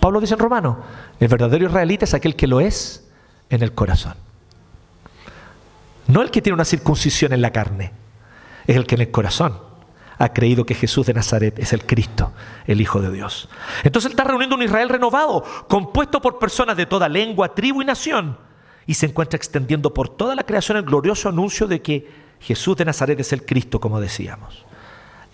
[0.00, 0.78] Pablo dice en Romano,
[1.18, 3.08] el verdadero israelita es aquel que lo es
[3.50, 4.14] en el corazón.
[6.08, 7.92] No el que tiene una circuncisión en la carne,
[8.66, 9.68] es el que en el corazón
[10.18, 12.32] ha creído que Jesús de Nazaret es el Cristo,
[12.66, 13.48] el Hijo de Dios.
[13.84, 17.84] Entonces él está reuniendo un Israel renovado, compuesto por personas de toda lengua, tribu y
[17.84, 18.36] nación,
[18.86, 22.84] y se encuentra extendiendo por toda la creación el glorioso anuncio de que Jesús de
[22.84, 24.64] Nazaret es el Cristo, como decíamos.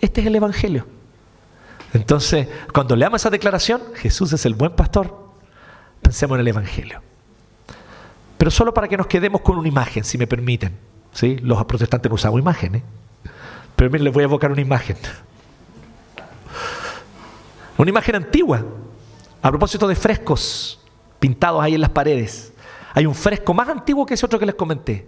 [0.01, 0.85] Este es el Evangelio.
[1.93, 5.31] Entonces, cuando leamos esa declaración, Jesús es el buen pastor,
[6.01, 7.01] pensemos en el Evangelio.
[8.45, 10.77] Pero solo para que nos quedemos con una imagen, si me permiten.
[11.11, 11.37] ¿sí?
[11.37, 12.83] Los protestantes no usamos imágenes.
[13.75, 14.97] Pero miren, les voy a evocar una imagen.
[17.75, 18.63] Una imagen antigua.
[19.41, 20.79] A propósito de frescos
[21.17, 22.53] pintados ahí en las paredes.
[22.93, 25.07] Hay un fresco más antiguo que ese otro que les comenté.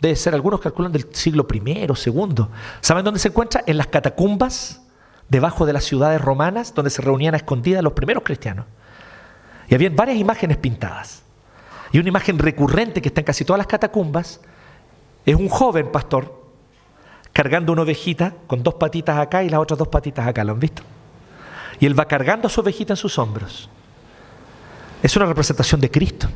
[0.00, 2.46] Debe ser, algunos calculan del siglo I II.
[2.80, 3.64] ¿Saben dónde se encuentra?
[3.66, 4.80] En las catacumbas,
[5.28, 8.64] debajo de las ciudades romanas, donde se reunían a escondidas los primeros cristianos.
[9.68, 11.27] Y había varias imágenes pintadas.
[11.92, 14.40] Y una imagen recurrente que está en casi todas las catacumbas
[15.24, 16.38] es un joven pastor
[17.32, 20.60] cargando una ovejita con dos patitas acá y las otras dos patitas acá, ¿lo han
[20.60, 20.82] visto?
[21.78, 23.68] Y él va cargando a su ovejita en sus hombros.
[25.02, 26.28] Es una representación de Cristo,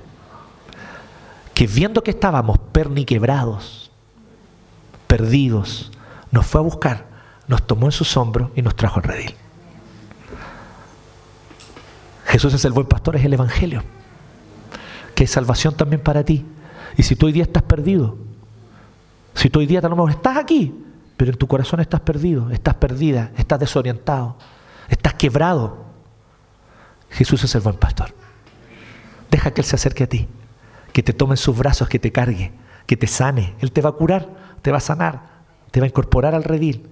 [1.52, 3.90] que viendo que estábamos perniquebrados,
[5.08, 5.90] perdidos,
[6.30, 7.06] nos fue a buscar,
[7.48, 9.34] nos tomó en sus hombros y nos trajo al redil.
[12.26, 13.82] Jesús es el buen pastor, es el Evangelio,
[15.14, 16.44] que es salvación también para ti.
[16.96, 18.16] Y si tú hoy día estás perdido,
[19.34, 20.74] si tú hoy día a estás aquí,
[21.16, 24.36] pero en tu corazón estás perdido, estás perdida, estás desorientado,
[24.88, 25.84] estás quebrado.
[27.10, 28.14] Jesús es el buen pastor.
[29.30, 30.28] Deja que Él se acerque a ti,
[30.92, 32.52] que te tome en sus brazos, que te cargue,
[32.86, 33.54] que te sane.
[33.60, 34.28] Él te va a curar,
[34.62, 35.22] te va a sanar,
[35.70, 36.88] te va a incorporar al redil,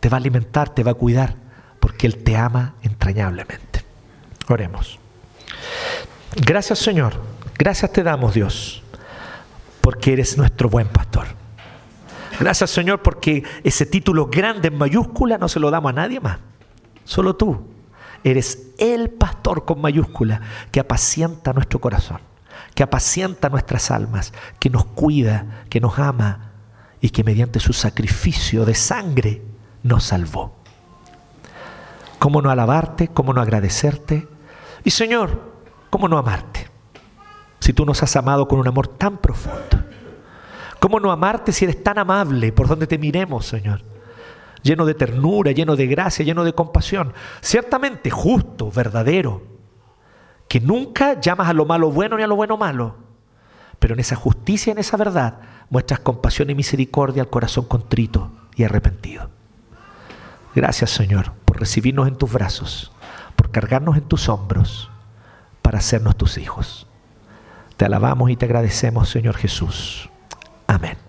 [0.00, 1.36] te va a alimentar, te va a cuidar,
[1.80, 3.84] porque Él te ama entrañablemente.
[4.48, 4.98] Oremos.
[6.36, 7.20] Gracias Señor,
[7.58, 8.82] gracias te damos Dios,
[9.80, 11.26] porque eres nuestro buen pastor.
[12.38, 16.38] Gracias Señor porque ese título grande en mayúscula no se lo damos a nadie más.
[17.04, 17.66] Solo tú
[18.22, 20.40] eres el pastor con mayúscula
[20.70, 22.20] que apacienta nuestro corazón,
[22.74, 26.52] que apacienta nuestras almas, que nos cuida, que nos ama
[27.00, 29.42] y que mediante su sacrificio de sangre
[29.82, 30.56] nos salvó.
[32.18, 33.08] ¿Cómo no alabarte?
[33.08, 34.28] ¿Cómo no agradecerte?
[34.84, 35.52] Y Señor,
[35.90, 36.67] ¿cómo no amarte?
[37.60, 39.84] Si tú nos has amado con un amor tan profundo.
[40.80, 43.82] ¿Cómo no amarte si eres tan amable por donde te miremos, Señor?
[44.62, 47.12] Lleno de ternura, lleno de gracia, lleno de compasión.
[47.40, 49.42] Ciertamente justo, verdadero.
[50.48, 52.96] Que nunca llamas a lo malo bueno ni a lo bueno malo.
[53.78, 55.40] Pero en esa justicia, en esa verdad,
[55.70, 59.30] muestras compasión y misericordia al corazón contrito y arrepentido.
[60.54, 62.92] Gracias, Señor, por recibirnos en tus brazos,
[63.36, 64.90] por cargarnos en tus hombros,
[65.62, 66.86] para hacernos tus hijos.
[67.78, 70.10] Te alabamos y te agradecemos, Señor Jesús.
[70.66, 71.07] Amén.